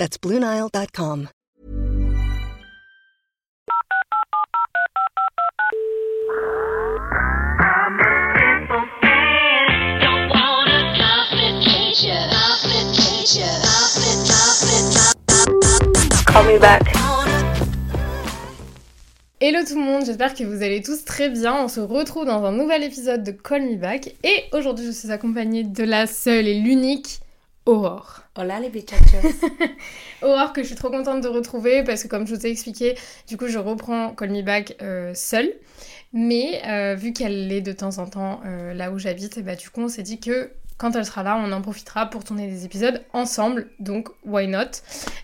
That's 0.00 0.16
BlueNile.com. 0.16 1.28
Call 16.24 16.44
me 16.46 16.58
back. 16.58 16.80
Hello 19.42 19.58
tout 19.66 19.74
le 19.74 19.84
monde, 19.84 20.06
j'espère 20.06 20.32
que 20.32 20.44
vous 20.44 20.62
allez 20.62 20.80
tous 20.80 21.04
très 21.04 21.28
bien. 21.28 21.62
On 21.62 21.68
se 21.68 21.80
retrouve 21.80 22.24
dans 22.24 22.42
un 22.46 22.52
nouvel 22.52 22.84
épisode 22.84 23.22
de 23.22 23.32
Call 23.32 23.64
Me 23.64 23.76
Back. 23.76 24.14
Et 24.24 24.44
aujourd'hui, 24.54 24.86
je 24.86 24.92
suis 24.92 25.10
accompagnée 25.10 25.64
de 25.64 25.84
la 25.84 26.06
seule 26.06 26.48
et 26.48 26.58
l'unique 26.58 27.20
Aurore. 27.70 28.24
Hola 28.36 28.58
les 28.58 28.68
bichachos. 28.68 29.46
Aurore 30.22 30.52
que 30.52 30.60
je 30.60 30.66
suis 30.66 30.74
trop 30.74 30.90
contente 30.90 31.20
de 31.20 31.28
retrouver 31.28 31.84
parce 31.84 32.02
que 32.02 32.08
comme 32.08 32.26
je 32.26 32.34
vous 32.34 32.44
ai 32.44 32.50
expliqué, 32.50 32.96
du 33.28 33.36
coup 33.36 33.46
je 33.46 33.58
reprends 33.58 34.12
Call 34.12 34.30
Me 34.30 34.42
Back 34.42 34.76
euh, 34.82 35.12
seule. 35.14 35.52
Mais 36.12 36.60
euh, 36.66 36.96
vu 36.96 37.12
qu'elle 37.12 37.52
est 37.52 37.60
de 37.60 37.70
temps 37.70 37.98
en 37.98 38.06
temps 38.08 38.40
euh, 38.44 38.74
là 38.74 38.90
où 38.90 38.98
j'habite, 38.98 39.38
et 39.38 39.42
bah, 39.42 39.54
du 39.54 39.70
coup 39.70 39.82
on 39.82 39.88
s'est 39.88 40.02
dit 40.02 40.18
que 40.18 40.50
quand 40.80 40.96
elle 40.96 41.04
sera 41.04 41.22
là, 41.22 41.36
on 41.36 41.52
en 41.52 41.60
profitera 41.60 42.06
pour 42.06 42.24
tourner 42.24 42.46
des 42.48 42.64
épisodes 42.64 43.02
ensemble, 43.12 43.68
donc 43.80 44.08
why 44.24 44.46
not? 44.48 44.80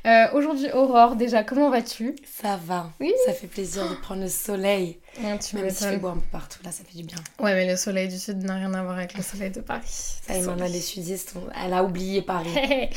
Euh, 0.06 0.26
Aujourd'hui, 0.34 0.70
Aurore, 0.72 1.16
déjà, 1.16 1.42
comment 1.44 1.70
vas-tu? 1.70 2.14
Ça 2.40 2.58
va. 2.66 2.90
Oui. 3.00 3.12
Ça 3.24 3.32
fait 3.32 3.46
plaisir 3.46 3.88
de 3.88 3.94
prendre 3.94 4.20
le 4.20 4.28
soleil. 4.28 4.98
Ouais, 5.22 5.38
tu 5.38 5.56
Même 5.56 5.70
s'il 5.70 5.78
fait 5.78 5.84
m'étonnes. 5.86 6.00
beau 6.00 6.08
un 6.08 6.14
peu 6.16 6.28
partout, 6.30 6.58
là, 6.62 6.70
ça 6.70 6.84
fait 6.84 6.98
du 6.98 7.02
bien. 7.04 7.16
Ouais, 7.40 7.54
mais 7.54 7.66
le 7.66 7.76
soleil 7.76 8.06
du 8.08 8.18
sud 8.18 8.42
n'a 8.44 8.56
rien 8.56 8.74
à 8.74 8.82
voir 8.82 8.98
avec 8.98 9.16
le 9.16 9.22
soleil 9.22 9.50
de 9.50 9.62
Paris. 9.62 9.80
Ça, 9.88 10.36
il 10.36 10.44
m'en 10.44 10.58
a 10.60 10.68
les 10.68 10.80
sudistes. 10.82 11.32
on- 11.36 11.48
Elle 11.64 11.72
a 11.72 11.82
oublié 11.82 12.20
Paris. 12.20 12.50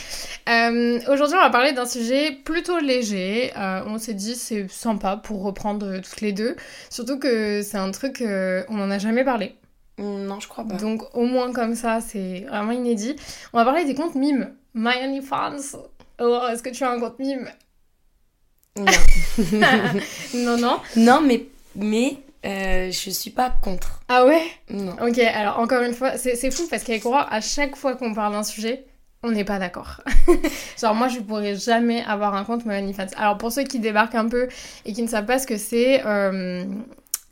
Euh, 0.49 0.99
Aujourd'hui, 1.09 1.37
on 1.37 1.41
va 1.43 1.49
parler 1.51 1.73
d'un 1.73 1.85
sujet 1.85 2.31
plutôt 2.43 2.79
léger. 2.79 3.51
Euh, 3.55 3.83
on 3.85 3.97
s'est 3.99 4.13
dit 4.15 4.35
c'est 4.35 4.67
sympa 4.69 5.15
pour 5.15 5.43
reprendre 5.43 5.99
toutes 5.99 6.21
les 6.21 6.33
deux. 6.33 6.55
Surtout 6.89 7.19
que 7.19 7.61
c'est 7.61 7.77
un 7.77 7.91
truc, 7.91 8.21
on 8.23 8.73
n'en 8.75 8.89
a 8.91 8.97
jamais 8.97 9.23
parlé. 9.23 9.55
Non, 10.03 10.39
je 10.39 10.47
crois 10.47 10.63
pas. 10.63 10.75
Donc 10.75 11.03
au 11.15 11.25
moins 11.25 11.51
comme 11.51 11.75
ça, 11.75 12.01
c'est 12.01 12.41
vraiment 12.49 12.71
inédit. 12.71 13.15
On 13.53 13.57
va 13.57 13.65
parler 13.65 13.85
des 13.85 13.95
comptes 13.95 14.15
mimes. 14.15 14.53
My 14.73 14.95
OnlyFans. 15.03 15.77
Oh, 16.21 16.41
est-ce 16.51 16.63
que 16.63 16.69
tu 16.69 16.83
as 16.83 16.91
un 16.91 16.99
compte 16.99 17.19
mime? 17.19 17.49
Non. 18.77 18.85
Non, 20.33 20.57
non. 20.57 20.79
non, 20.95 21.21
mais, 21.21 21.45
mais 21.75 22.17
euh, 22.45 22.91
je 22.91 23.09
suis 23.09 23.31
pas 23.31 23.51
contre. 23.61 24.01
Ah 24.07 24.25
ouais? 24.25 24.43
Non. 24.69 24.95
Ok, 25.01 25.17
alors 25.19 25.59
encore 25.59 25.81
une 25.81 25.93
fois, 25.93 26.17
c'est 26.17 26.35
c'est 26.35 26.51
fou 26.51 26.63
parce 26.69 26.83
qu'avec 26.83 27.05
Aurore, 27.05 27.27
à 27.29 27.41
chaque 27.41 27.75
fois 27.75 27.95
qu'on 27.95 28.13
parle 28.13 28.33
d'un 28.33 28.43
sujet, 28.43 28.85
on 29.23 29.31
n'est 29.31 29.43
pas 29.43 29.59
d'accord. 29.59 30.01
Genre 30.81 30.95
moi, 30.95 31.09
je 31.09 31.19
pourrais 31.19 31.55
jamais 31.55 32.01
avoir 32.03 32.35
un 32.35 32.45
compte 32.45 32.65
My 32.65 32.77
OnlyFans. 32.77 33.07
Alors 33.17 33.37
pour 33.37 33.51
ceux 33.51 33.63
qui 33.63 33.79
débarquent 33.79 34.15
un 34.15 34.29
peu 34.29 34.47
et 34.85 34.93
qui 34.93 35.01
ne 35.01 35.07
savent 35.07 35.25
pas 35.25 35.39
ce 35.39 35.47
que 35.47 35.57
c'est, 35.57 36.05
euh, 36.05 36.63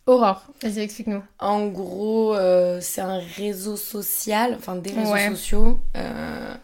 Aurore, 0.07 0.45
vas-y, 0.63 0.79
explique-nous. 0.79 1.21
En 1.39 1.67
gros, 1.67 2.33
euh, 2.33 2.79
c'est 2.81 3.01
un 3.01 3.19
réseau 3.37 3.75
social, 3.75 4.55
enfin 4.57 4.75
des 4.77 4.91
réseaux 4.91 5.11
Ouais. 5.11 5.29
sociaux, 5.29 5.79
euh, 5.97 6.55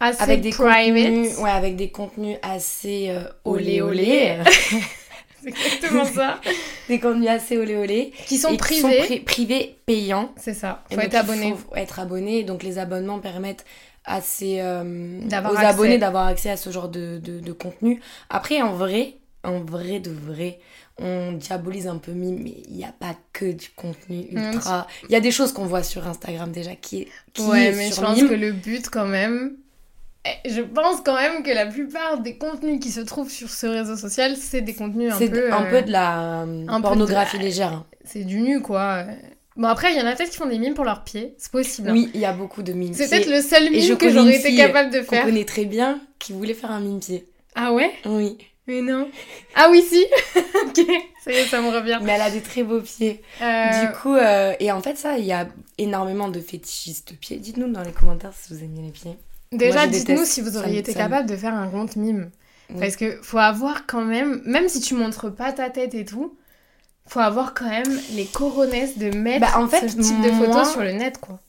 Assez 0.00 0.22
avec 0.22 0.40
des 0.40 0.50
private. 0.50 1.04
contenus, 1.04 1.38
ouais, 1.38 1.50
avec 1.50 1.76
des 1.76 1.90
contenus 1.90 2.38
assez 2.42 3.10
euh, 3.10 3.24
Olé, 3.44 3.82
olé 3.82 4.38
C'est 5.42 5.50
exactement 5.50 6.04
ça. 6.04 6.40
des 6.88 6.98
contenus 6.98 7.28
assez 7.28 7.56
olé 7.58 7.76
olé, 7.76 8.12
qui 8.26 8.38
sont 8.38 8.48
et 8.48 8.52
qui 8.52 8.56
privés. 8.58 9.02
pri- 9.02 9.24
privés 9.24 9.76
payants. 9.86 10.32
C'est 10.36 10.54
ça, 10.54 10.82
faut 10.90 11.00
être 11.00 11.12
il 11.12 11.16
abonné. 11.16 11.54
faut 11.54 11.76
être 11.76 11.98
abonné. 12.00 12.42
Donc 12.42 12.62
les 12.62 12.78
abonnements 12.78 13.18
permettent 13.20 13.64
à 14.04 14.20
ces, 14.20 14.60
euh, 14.60 15.20
aux 15.20 15.34
accès. 15.34 15.64
abonnés 15.64 15.98
d'avoir 15.98 16.26
accès 16.26 16.50
à 16.50 16.56
ce 16.56 16.70
genre 16.70 16.88
de, 16.88 17.18
de, 17.22 17.40
de 17.40 17.52
contenu. 17.52 18.00
Après, 18.30 18.62
en 18.62 18.72
vrai, 18.72 19.14
en 19.44 19.60
vrai 19.60 20.00
de 20.00 20.10
vrai, 20.10 20.58
on 21.00 21.32
diabolise 21.32 21.86
un 21.86 21.96
peu 21.98 22.12
Mime, 22.12 22.40
mais 22.42 22.54
il 22.68 22.76
n'y 22.76 22.84
a 22.84 22.92
pas 22.98 23.14
que 23.32 23.46
du 23.52 23.68
contenu 23.76 24.26
Mm, 24.32 24.52
ultra. 24.54 24.86
Il 25.08 25.12
y 25.12 25.16
a 25.16 25.20
des 25.20 25.30
choses 25.30 25.52
qu'on 25.52 25.66
voit 25.66 25.82
sur 25.82 26.06
Instagram 26.06 26.50
déjà 26.52 26.74
qui 26.74 27.02
est, 27.02 27.08
qui 27.34 27.42
Ouais, 27.42 27.66
est 27.66 27.72
mais 27.72 27.90
je 27.90 28.00
pense 28.00 28.16
Mime. 28.16 28.28
que 28.28 28.34
le 28.34 28.52
but 28.52 28.88
quand 28.90 29.06
même... 29.06 29.52
eh, 30.26 30.48
Je 30.50 30.60
pense 30.62 31.00
quand 31.04 31.14
même 31.14 31.42
que 31.42 31.50
la 31.50 31.66
plupart 31.66 32.18
des 32.20 32.36
contenus 32.36 32.80
qui 32.80 32.90
se 32.90 33.00
trouvent 33.00 33.30
sur 33.30 33.48
ce 33.50 33.66
réseau 33.66 33.96
social, 33.96 34.36
c'est 34.36 34.60
des 34.60 34.74
contenus 34.74 35.12
un 35.12 35.18
C'est 35.18 35.28
peu... 35.30 35.52
un 35.52 35.64
euh, 35.66 35.70
peu 35.70 35.82
de 35.82 35.92
la 35.92 36.42
euh, 36.42 36.64
un 36.68 36.76
peu 36.80 36.82
pornographie 36.88 37.38
de- 37.38 37.42
légère. 37.44 37.72
hein. 37.72 37.86
C'est 38.04 38.24
du 38.24 38.40
nu, 38.40 38.60
quoi. 38.60 39.04
Bon, 39.56 39.66
après, 39.68 39.92
il 39.92 39.98
y 39.98 40.02
en 40.02 40.06
a 40.06 40.14
peut-être 40.14 40.30
qui 40.30 40.36
font 40.36 40.46
des 40.46 40.58
mimes 40.58 40.74
pour 40.74 40.84
leurs 40.84 41.02
pieds. 41.04 41.34
C'est 41.36 41.50
possible. 41.52 41.88
hein. 41.90 41.92
Oui, 41.92 42.10
il 42.14 42.20
y 42.20 42.24
a 42.24 42.32
beaucoup 42.32 42.62
de 42.62 42.72
mimes. 42.72 42.94
C'est 42.94 43.08
peut-être 43.08 43.28
le 43.28 43.42
seul 43.42 43.64
je 43.66 43.70
mime 43.70 43.96
que 43.96 44.04
connais 44.04 44.12
j'aurais 44.12 44.36
été 44.36 44.54
capable 44.56 44.90
de 44.90 45.02
faire. 45.02 45.24
connaît 45.24 45.44
très 45.44 45.64
bien 45.64 46.00
qui 46.18 46.32
voulait 46.32 46.54
faire 46.54 46.70
un 46.70 46.80
mime 46.80 47.00
pied. 47.00 47.26
Ah 47.54 47.72
ouais? 47.72 47.90
Oui. 48.06 48.38
Mais 48.68 48.82
non. 48.82 49.08
Ah 49.54 49.68
oui, 49.70 49.82
si 49.82 50.04
Ok, 50.36 50.86
ça 51.24 51.32
y 51.32 51.36
est, 51.36 51.46
ça 51.46 51.60
me 51.60 51.68
revient. 51.70 51.98
Mais 52.02 52.12
elle 52.12 52.20
a 52.20 52.30
des 52.30 52.42
très 52.42 52.62
beaux 52.62 52.80
pieds. 52.82 53.22
Euh, 53.42 53.86
Du 53.86 53.92
coup, 53.92 54.14
euh, 54.14 54.52
et 54.60 54.70
en 54.70 54.80
fait, 54.82 54.96
ça, 54.96 55.16
il 55.18 55.24
y 55.24 55.32
a 55.32 55.48
énormément 55.78 56.28
de 56.28 56.38
fétichistes 56.38 57.12
de 57.12 57.16
pieds. 57.16 57.38
Dites-nous 57.38 57.72
dans 57.72 57.82
les 57.82 57.92
commentaires 57.92 58.32
si 58.38 58.52
vous 58.54 58.62
aimez 58.62 58.82
les 58.82 58.90
pieds. 58.92 59.16
déjà, 59.52 59.86
dites-nous 59.86 60.24
si 60.24 60.42
vous 60.42 60.56
auriez 60.58 60.78
été 60.78 60.92
capable 60.94 61.28
de 61.28 61.36
faire 61.36 61.54
un 61.54 61.68
compte 61.68 61.96
mime. 61.96 62.30
Oui. 62.70 62.76
Parce 62.80 62.96
que 62.96 63.18
faut 63.22 63.38
avoir 63.38 63.86
quand 63.86 64.04
même, 64.04 64.42
même 64.44 64.68
si 64.68 64.80
tu 64.80 64.92
montres 64.94 65.34
pas 65.34 65.52
ta 65.52 65.70
tête 65.70 65.94
et 65.94 66.04
tout, 66.04 66.36
faut 67.06 67.20
avoir 67.20 67.54
quand 67.54 67.68
même 67.70 67.98
les 68.12 68.26
coronesses 68.26 68.98
de 68.98 69.16
mettre 69.16 69.40
Bah, 69.50 69.58
en 69.58 69.66
fait, 69.66 69.88
ce 69.88 69.96
type 69.96 70.20
de 70.20 70.30
photos 70.30 70.70
sur 70.72 70.82
le 70.82 70.92
net, 70.92 71.16
quoi. 71.18 71.40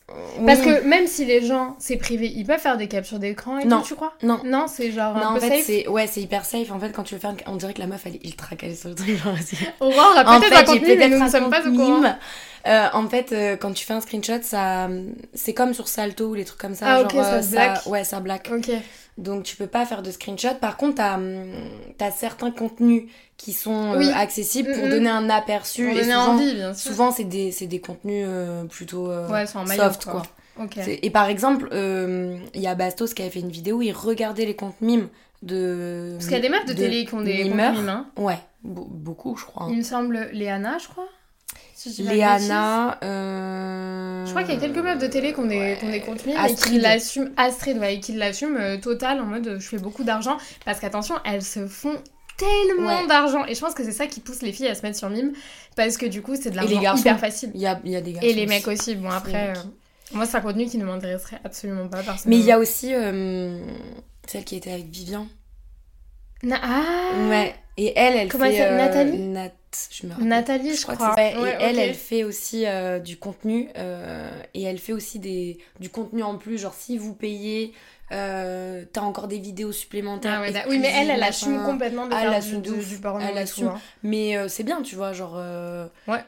Parce 0.46 0.60
Oui. 0.60 0.66
que 0.66 0.84
même 0.88 1.08
si 1.08 1.26
les 1.26 1.46
gens, 1.46 1.76
c'est 1.80 1.98
privé, 1.98 2.28
ils 2.34 2.46
peuvent 2.46 2.60
faire 2.60 2.78
des 2.78 2.88
captures 2.88 3.20
d'écran 3.20 3.58
et 3.60 3.66
Non. 3.66 3.80
tout, 3.82 3.88
tu 3.88 3.96
crois? 3.96 4.14
Non. 4.24 4.40
Non, 4.46 4.66
c'est 4.68 4.92
genre 4.92 5.16
Non, 5.16 5.22
un 5.22 5.28
en 5.32 5.34
peu 5.36 5.42
fait, 5.42 5.62
safe. 5.62 5.88
ouais, 5.90 6.08
c'est 6.08 6.22
hyper 6.22 6.46
safe. 6.46 6.72
En 6.72 6.80
fait, 6.80 6.92
quand 6.92 7.04
tu 7.04 7.16
veux 7.16 7.20
faire, 7.20 7.34
on 7.48 7.56
dirait 7.56 7.74
que 7.74 7.80
la 7.82 7.88
meuf 7.88 8.02
elle 8.06 8.16
est 8.16 8.26
ultra 8.26 8.56
calée 8.56 8.76
sur 8.76 8.90
le 8.90 8.96
truc. 8.96 9.10
Genre, 9.24 9.34
vas-y. 9.34 9.58
Aurore 9.80 10.14
a 10.18 10.22
en 10.36 10.40
peut-être 10.40 10.54
fait, 10.54 10.62
un 10.62 10.64
contenu, 10.64 10.88
mais 10.88 10.96
peut-être 10.98 11.10
nous 11.12 11.18
ne 11.20 11.24
un 11.24 11.30
sommes 11.30 11.50
pas 11.50 11.68
au 11.68 11.72
courant. 11.74 12.02
Euh, 12.68 12.88
en 12.94 13.08
fait, 13.08 13.32
euh, 13.32 13.56
quand 13.56 13.72
tu 13.72 13.86
fais 13.86 13.94
un 13.94 14.02
screenshot, 14.02 14.42
ça, 14.42 14.90
c'est 15.34 15.54
comme 15.54 15.74
sur 15.74 15.88
Salto 15.88 16.28
ou 16.28 16.34
les 16.34 16.44
trucs 16.46 16.60
comme 16.60 16.76
ça. 16.76 16.86
Ah, 16.88 16.96
genre, 16.98 17.06
ok, 17.06 17.12
ça 17.14 17.34
euh, 17.36 17.42
se 17.42 17.52
black. 17.52 17.86
Ouais, 17.86 18.04
ça 18.04 18.20
black. 18.20 18.50
Ok. 18.54 18.70
Donc 19.18 19.44
tu 19.44 19.58
peux 19.58 19.68
pas 19.68 19.86
faire 19.86 20.02
de 20.02 20.12
screenshot. 20.12 20.56
Par 20.62 20.78
contre, 20.78 20.96
t'as 20.96 21.16
hum, 21.16 21.52
as 22.00 22.12
certains 22.12 22.52
contenus 22.52 23.04
qui 23.36 23.52
sont 23.54 23.94
euh, 23.94 24.12
accessibles 24.16 24.72
pour 24.74 24.88
donner 24.90 25.10
un 25.10 25.30
aperçu. 25.30 25.84
Pour 25.86 25.92
et 25.94 26.02
donner 26.02 26.14
souvent, 26.14 26.34
envie, 26.34 26.54
bien 26.56 26.74
sûr. 26.74 26.92
souvent 26.92 27.12
c'est 27.12 27.24
des, 27.26 27.52
des 27.52 27.80
contenus 27.80 28.26
euh, 28.28 28.64
plutôt 28.66 29.10
euh, 29.10 29.28
Ouais, 29.30 29.46
c'est 29.46 29.58
quoi. 30.06 30.24
quoi. 30.56 30.68
Et 30.88 31.10
par 31.10 31.28
exemple, 31.30 31.70
euh, 31.72 32.38
il 32.54 32.62
y 32.62 32.68
a 32.68 32.76
Bastos 32.76 33.14
qui 33.14 33.22
avait 33.22 33.32
fait 33.32 33.40
une 33.40 33.50
vidéo 33.52 33.78
où 33.78 33.82
il 33.82 33.94
regardait 33.94 34.46
les 34.46 34.56
comptes 34.56 34.80
mimes 34.82 35.08
de. 35.42 36.12
Parce 36.14 36.26
qu'il 36.26 36.36
y 36.36 36.40
a 36.40 36.42
des 36.42 36.50
meufs 36.50 36.66
de, 36.66 36.74
télé 36.74 37.06
qui 37.06 37.14
ont 37.14 37.22
des 37.22 37.44
comptes 37.44 37.54
mimes, 37.56 37.90
hein. 37.90 38.08
Ouais, 38.18 38.40
be- 38.66 38.88
beaucoup, 38.90 39.38
je 39.38 39.46
crois. 39.46 39.68
Il 39.70 39.78
me 39.78 39.84
semble 39.84 40.30
Léana, 40.34 40.78
je 40.80 40.88
crois. 40.90 41.08
Si. 41.76 42.04
Léana. 42.04 42.98
euh, 43.04 44.26
Je 44.26 44.30
crois 44.32 44.44
qu'il 44.44 44.54
y 44.54 44.58
a 44.58 44.60
quelques 44.60 44.84
meufs 44.84 45.00
de 45.00 45.08
télé 45.08 45.34
qui 45.34 45.40
ont 45.40 45.46
des, 45.46 45.78
comptes 46.06 46.26
mimes 46.26 46.38
et 46.46 46.54
qui 46.56 46.78
l'assument. 46.80 47.30
Astrid, 47.38 47.78
ouais, 47.78 47.96
et 47.96 48.00
qui 48.02 48.12
l'assument 48.14 48.58
euh, 48.60 48.78
total 48.78 49.22
en 49.22 49.26
mode 49.26 49.58
je 49.60 49.68
fais 49.68 49.78
beaucoup 49.78 50.04
d'argent. 50.04 50.38
Parce 50.66 50.80
qu'attention, 50.82 51.16
elles 51.24 51.42
se 51.42 51.68
font 51.68 51.96
tellement 52.38 53.00
Ouais. 53.02 53.08
d'argent. 53.08 53.46
Et 53.46 53.56
je 53.56 53.62
pense 53.62 53.74
que 53.74 53.84
c'est 53.86 53.94
ça 53.94 54.08
qui 54.08 54.20
pousse 54.20 54.42
les 54.42 54.52
filles 54.52 54.68
à 54.68 54.76
se 54.76 54.82
mettre 54.82 54.98
sur 54.98 55.10
mime. 55.10 55.32
Parce 55.78 55.96
que 55.96 56.06
du 56.06 56.22
coup, 56.22 56.36
c'est 56.36 56.50
de 56.52 56.58
l'argent 56.58 56.96
hyper 56.98 57.18
facile. 57.20 57.52
Il 57.56 57.62
y 57.62 57.68
a, 57.68 57.80
il 57.86 57.92
y 57.92 57.96
a 57.96 58.02
des 58.02 58.12
garçons. 58.12 58.28
Et 58.28 58.34
les 58.34 58.46
mecs 58.46 58.68
aussi. 58.68 58.96
Bon, 58.96 59.10
après, 59.10 59.50
euh, 59.52 59.54
moi, 60.12 60.26
c'est 60.26 60.38
un 60.38 60.42
contenu 60.42 60.66
qui 60.66 60.78
ne 60.78 60.86
m'intéresserait 60.86 61.40
absolument 61.44 61.88
pas. 61.88 62.02
Mais 62.26 62.38
il 62.38 62.46
y 62.46 62.52
a 62.52 62.60
aussi 62.60 62.94
euh, 62.94 63.60
celle 64.28 64.44
qui 64.46 64.56
était 64.56 64.72
avec 64.72 64.86
Vivian. 64.88 65.28
Ah 66.52 67.12
Ouais. 67.30 67.56
Et 67.78 67.94
elle, 67.96 68.16
elle 68.16 68.28
Comment 68.30 68.46
elle 68.46 68.52
fait. 68.54 68.58
s'appelle, 68.60 68.74
euh, 68.74 68.78
Nathalie 68.78 69.20
Nat. 69.20 69.52
Je 69.92 70.08
me 70.08 70.12
rappelle. 70.14 70.28
Nathalie, 70.28 70.76
je, 70.76 70.82
crois 70.84 70.96
crois. 70.96 71.10
que 71.16 71.22
c'est 71.22 71.32
ça. 71.34 71.42
Ouais, 71.42 71.52
et 71.52 71.64
elle, 71.64 71.80
elle 71.80 71.94
fait 71.94 72.24
aussi 72.24 72.66
euh, 72.66 73.00
du 73.00 73.18
contenu. 73.18 73.70
euh, 73.78 74.30
et 74.54 74.64
elle 74.64 74.80
fait 74.80 74.94
aussi 74.94 75.20
des, 75.20 75.60
du 75.80 75.90
contenu 75.90 76.24
en 76.24 76.38
plus. 76.38 76.58
Genre, 76.58 76.74
si 76.74 76.98
vous 76.98 77.14
payez, 77.14 77.74
euh, 78.12 78.86
t'as 78.92 79.02
encore 79.02 79.28
des 79.28 79.40
vidéos 79.40 79.72
supplémentaires. 79.72 80.38
Ah 80.38 80.42
ouais, 80.42 80.54
oui, 80.68 80.80
mais 80.80 80.92
elle, 80.96 81.10
elle 81.10 81.24
assume 81.24 81.64
complètement 81.64 82.08
de 82.08 82.14
elle 82.14 82.20
faire 82.20 82.40
du, 82.42 82.58
de 82.58 82.76
du, 82.76 82.98
Elle 83.22 83.38
assume. 83.38 83.74
Mais 84.04 84.38
euh, 84.38 84.48
c'est 84.48 84.64
bien, 84.64 84.82
tu 84.82 84.96
vois. 84.96 85.14
Genre. 85.14 85.36
euh, 85.38 85.88
Ouais. 86.08 86.24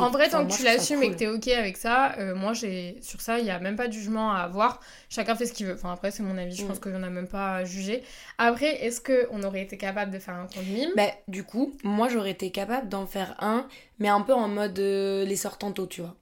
En 0.00 0.10
vrai, 0.10 0.28
tant 0.28 0.44
que 0.46 0.52
tu 0.52 0.64
l'assumes 0.64 1.02
et 1.02 1.10
que 1.10 1.14
t'es 1.16 1.28
ok 1.28 1.48
avec 1.48 1.76
ça, 1.76 2.14
moi 2.34 2.52
j'ai 2.52 2.98
sur 3.00 3.20
ça, 3.20 3.38
il 3.38 3.46
y 3.46 3.50
a 3.50 3.58
même 3.60 3.76
pas 3.76 3.86
de 3.86 3.92
jugement 3.92 4.32
à 4.32 4.40
avoir. 4.40 4.80
Chacun 5.08 5.36
fait 5.36 5.46
ce 5.46 5.52
qu'il 5.52 5.66
veut. 5.66 5.74
Enfin 5.74 5.92
après 5.92 6.10
c'est 6.10 6.22
mon 6.24 6.36
avis, 6.36 6.54
je 6.56 6.64
Mm. 6.64 6.68
pense 6.68 6.78
qu'on 6.80 7.02
a 7.02 7.10
même 7.10 7.28
pas 7.28 7.56
à 7.56 7.64
juger. 7.64 8.02
Après, 8.38 8.84
est-ce 8.84 9.00
que 9.00 9.28
on 9.30 9.42
aurait 9.44 9.62
été 9.62 9.78
capable 9.78 10.10
de 10.10 10.18
faire 10.18 10.34
un 10.34 10.46
compte 10.46 10.66
mime? 10.66 10.90
Bah, 10.96 11.06
du 11.28 11.44
coup, 11.44 11.72
moi 11.84 12.08
j'aurais 12.08 12.32
été 12.32 12.50
capable 12.50 12.88
d'en 12.88 13.06
faire 13.06 13.36
un, 13.38 13.66
mais 14.00 14.08
un 14.08 14.20
peu 14.20 14.34
en 14.34 14.48
mode 14.48 14.78
les 14.78 15.36
tantôt, 15.58 15.86
tu 15.86 16.00
vois. 16.00 16.16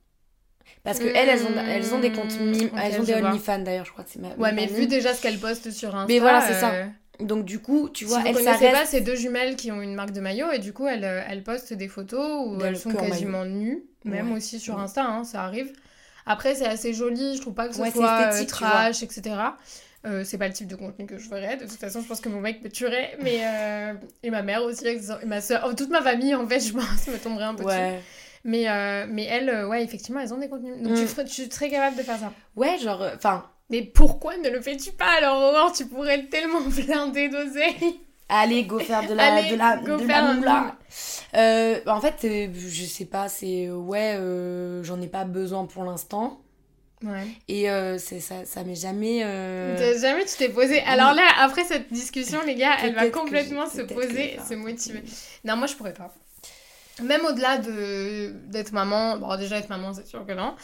Parce 0.84 0.98
que 0.98 1.06
elles, 1.06 1.28
elles 1.28 1.42
ont, 1.44 1.56
elles 1.68 1.94
ont 1.94 1.98
des 2.00 2.12
comptes 2.12 2.38
mimes, 2.38 2.70
Ok, 2.72 2.78
elles 2.82 3.00
ont 3.00 3.04
des. 3.04 3.14
OnlyFans 3.14 3.58
d'ailleurs, 3.60 3.84
je 3.84 3.92
crois 3.92 4.04
que 4.04 4.10
c'est 4.10 4.20
ma. 4.20 4.28
Ouais, 4.28 4.34
ma 4.36 4.52
mais 4.52 4.66
mime. 4.66 4.74
vu 4.76 4.86
déjà 4.86 5.14
ce 5.14 5.22
qu'elle 5.22 5.38
poste 5.38 5.70
sur 5.70 5.94
Insta. 5.96 6.06
Mais 6.12 6.18
voilà, 6.20 6.40
c'est 6.40 6.54
ça. 6.54 6.72
euh, 6.74 6.86
Donc 7.20 7.44
du 7.44 7.58
coup, 7.60 7.88
tu 7.88 8.04
Si 8.04 8.10
vois, 8.10 8.20
vous 8.20 8.26
elles 8.28 8.48
reste. 8.48 8.72
pas, 8.72 8.86
c'est 8.86 9.00
deux 9.00 9.16
jumelles 9.16 9.56
qui 9.56 9.72
ont 9.72 9.82
une 9.82 9.94
marque 9.94 10.12
de 10.12 10.20
maillot 10.20 10.52
et 10.52 10.58
du 10.58 10.72
coup 10.72 10.86
elles, 10.86 11.04
euh, 11.04 11.22
elles 11.28 11.42
postent 11.42 11.72
des 11.72 11.88
photos 11.88 12.46
où 12.46 12.62
elles 12.64 12.76
sont 12.78 12.90
quasiment 12.92 13.44
nues, 13.44 13.82
même 14.04 14.30
Ouais. 14.30 14.36
aussi 14.36 14.60
sur 14.60 14.76
Ouais. 14.76 14.82
Insta, 14.82 15.04
hein, 15.04 15.24
ça 15.24 15.42
arrive. 15.42 15.72
Après 16.26 16.54
c'est 16.54 16.66
assez 16.66 16.92
joli, 16.94 17.36
je 17.36 17.40
trouve 17.40 17.54
pas 17.54 17.68
que 17.68 17.74
ce 17.74 17.80
Ouais, 17.80 17.90
soit 17.90 18.32
euh, 18.34 18.44
trash, 18.46 19.02
etc. 19.02 19.36
Euh, 20.04 20.22
c'est 20.24 20.38
pas 20.38 20.46
le 20.46 20.54
type 20.54 20.68
de 20.68 20.76
contenu 20.76 21.04
que 21.06 21.18
je 21.18 21.26
ferais. 21.28 21.56
De 21.56 21.62
toute 21.64 21.72
façon, 21.80 22.00
je 22.00 22.06
pense 22.06 22.20
que 22.20 22.28
mon 22.28 22.40
mec 22.40 22.62
me 22.62 22.68
tuerait. 22.68 23.16
Mais 23.22 23.40
euh, 23.42 23.94
et 24.22 24.30
ma 24.30 24.42
mère 24.42 24.62
aussi, 24.62 24.86
et 24.86 25.00
ma 25.26 25.40
soeur, 25.40 25.74
toute 25.74 25.90
ma 25.90 26.00
famille 26.02 26.34
en 26.34 26.46
fait, 26.46 26.60
je 26.60 26.72
pense, 26.72 27.06
me 27.08 27.18
tomberait 27.18 27.44
un 27.44 27.54
peu 27.54 27.64
dessus. 27.64 27.76
Mais 28.48 28.68
euh, 28.70 29.06
mais 29.10 29.24
elles, 29.24 29.50
euh, 29.50 29.66
ouais, 29.68 29.82
effectivement, 29.82 30.20
elles 30.20 30.32
ont 30.32 30.38
des 30.38 30.48
contenus. 30.48 30.80
Donc 30.80 30.92
Mm. 30.92 31.00
tu, 31.00 31.06
ferais- 31.08 31.24
tu 31.24 31.44
serais 31.50 31.68
capable 31.68 31.96
de 31.96 32.02
faire 32.02 32.18
ça. 32.18 32.32
Ouais, 32.54 32.78
genre, 32.78 33.02
euh, 33.02 33.10
enfin, 33.16 33.44
Mais 33.70 33.82
pourquoi 33.82 34.36
ne 34.36 34.48
le 34.48 34.60
fais-tu 34.60 34.92
pas 34.92 35.16
alors 35.18 35.36
Aurore 35.42 35.72
Tu 35.72 35.84
pourrais 35.86 36.22
tellement 36.26 36.60
blinder 36.66 37.28
d'oseille. 37.28 37.98
allez, 38.28 38.62
go 38.62 38.78
faire 38.78 39.04
de 39.08 39.14
la, 39.14 39.34
Allez, 39.34 39.50
de 39.50 39.56
la, 39.56 39.76
go 39.78 39.96
de 39.96 40.06
faire 40.06 40.24
la 40.24 40.32
moula. 40.34 40.76
Euh, 41.34 41.80
en 41.86 42.00
fait, 42.00 42.14
euh, 42.24 42.48
je 42.56 42.84
sais 42.84 43.04
pas, 43.06 43.28
c'est 43.28 43.68
ouais, 43.68 44.14
euh, 44.16 44.84
j'en 44.84 45.00
ai 45.00 45.08
pas 45.08 45.24
besoin 45.24 45.66
pour 45.66 45.82
l'instant. 45.82 46.40
Ouais. 47.02 47.26
Et 47.48 47.66
c'est 47.98 48.20
ça, 48.20 48.44
ça 48.44 48.62
m'est 48.64 48.74
jamais. 48.76 49.20
Jamais 50.00 50.24
tu 50.24 50.36
t'es 50.38 50.48
posé. 50.48 50.80
Alors 50.82 51.14
là, 51.14 51.26
après 51.40 51.64
cette 51.64 51.92
discussion, 51.92 52.38
les 52.46 52.54
gars, 52.54 52.76
elle 52.82 52.94
va 52.94 53.10
complètement 53.10 53.68
se 53.68 53.82
poser, 53.82 54.38
se 54.48 54.54
motiver. 54.54 55.02
Non, 55.44 55.56
moi 55.56 55.66
je 55.66 55.74
pourrais 55.74 55.92
pas. 55.94 56.14
Même 57.02 57.20
au-delà 57.26 57.58
de 57.58 58.32
d'être 58.48 58.72
maman, 58.72 59.18
bon 59.18 59.36
déjà 59.36 59.58
être 59.58 59.68
maman 59.68 59.92
c'est 59.92 60.06
sûr 60.06 60.24
que 60.24 60.32
non, 60.32 60.54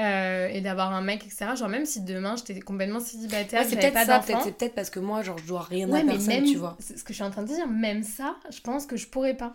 euh, 0.00 0.48
et 0.48 0.62
d'avoir 0.62 0.92
un 0.94 1.02
mec 1.02 1.22
etc. 1.26 1.54
Genre 1.54 1.68
même 1.68 1.84
si 1.84 2.00
demain 2.00 2.34
j'étais 2.36 2.58
complètement 2.60 2.98
célibataire, 2.98 3.60
Ouais, 3.60 3.68
c'est 3.68 3.76
peut-être 3.76 3.92
pas 3.92 4.06
ça, 4.06 4.22
c'est 4.42 4.56
peut-être 4.56 4.74
parce 4.74 4.88
que 4.88 5.00
moi, 5.00 5.22
genre, 5.22 5.36
je 5.36 5.44
dois 5.46 5.62
rien 5.62 5.90
Ouais, 5.90 6.00
à 6.00 6.04
mais 6.04 6.12
personne, 6.12 6.26
même, 6.28 6.44
tu 6.44 6.56
vois. 6.56 6.76
c'est 6.80 6.98
ce 6.98 7.04
que 7.04 7.12
je 7.12 7.16
suis 7.16 7.24
en 7.24 7.30
train 7.30 7.42
de 7.42 7.48
dire, 7.48 7.68
même 7.68 8.02
ça, 8.04 8.36
je 8.50 8.60
pense 8.62 8.86
que 8.86 8.96
je 8.96 9.06
pourrais 9.06 9.34
pas. 9.34 9.52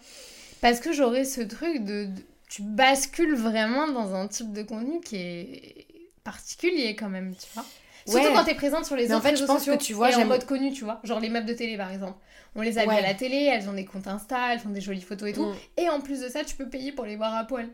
Parce 0.62 0.80
que 0.80 0.92
j'aurais 0.94 1.24
ce 1.26 1.42
truc 1.42 1.84
de, 1.84 2.06
de- 2.06 2.22
Tu 2.50 2.62
bascules 2.62 3.36
vraiment 3.36 3.88
dans 3.92 4.14
un 4.16 4.28
type 4.28 4.54
de 4.54 4.62
contenu 4.64 5.02
qui 5.02 5.16
est 5.18 5.88
particulier 6.24 6.96
quand 6.96 7.10
même, 7.10 7.36
tu 7.36 7.48
vois. 7.54 7.66
Surtout 8.06 8.28
Ouais. 8.28 8.34
quand 8.34 8.44
t'es 8.46 8.56
présente 8.56 8.86
sur 8.86 8.96
les 8.96 9.08
Mais 9.08 9.16
en 9.16 9.18
autres 9.18 9.36
je 9.36 9.44
pense 9.44 9.66
que 9.66 9.76
tu 9.78 9.94
vois, 9.94 10.12
et 10.12 10.16
en 10.16 10.26
mode 10.26 10.46
connu, 10.46 10.72
tu 10.72 10.84
vois. 10.86 11.00
Genre 11.04 11.20
les 11.20 11.30
meufs 11.30 11.46
de 11.46 11.54
télé, 11.54 11.76
par 11.78 11.92
exemple. 11.92 12.18
On 12.56 12.62
les 12.62 12.78
a 12.78 12.84
vues 12.84 12.88
Ouais. 12.90 12.98
à 12.98 13.02
la 13.02 13.14
télé, 13.14 13.38
elles 13.54 13.70
ont 13.70 13.74
des 13.74 13.86
comptes 13.86 14.08
Insta, 14.08 14.54
elles 14.54 14.60
font 14.60 14.70
des 14.70 14.82
jolies 14.82 15.02
photos 15.02 15.30
et 15.30 15.34
tout. 15.34 15.46
Mm. 15.46 15.56
Et 15.78 15.90
en 15.90 16.02
plus 16.02 16.22
de 16.22 16.30
ça, 16.30 16.44
tu 16.44 16.56
peux 16.56 16.68
payer 16.70 16.92
pour 16.92 17.06
les 17.06 17.16
voir 17.16 17.36
à 17.36 17.44
poil. 17.46 17.70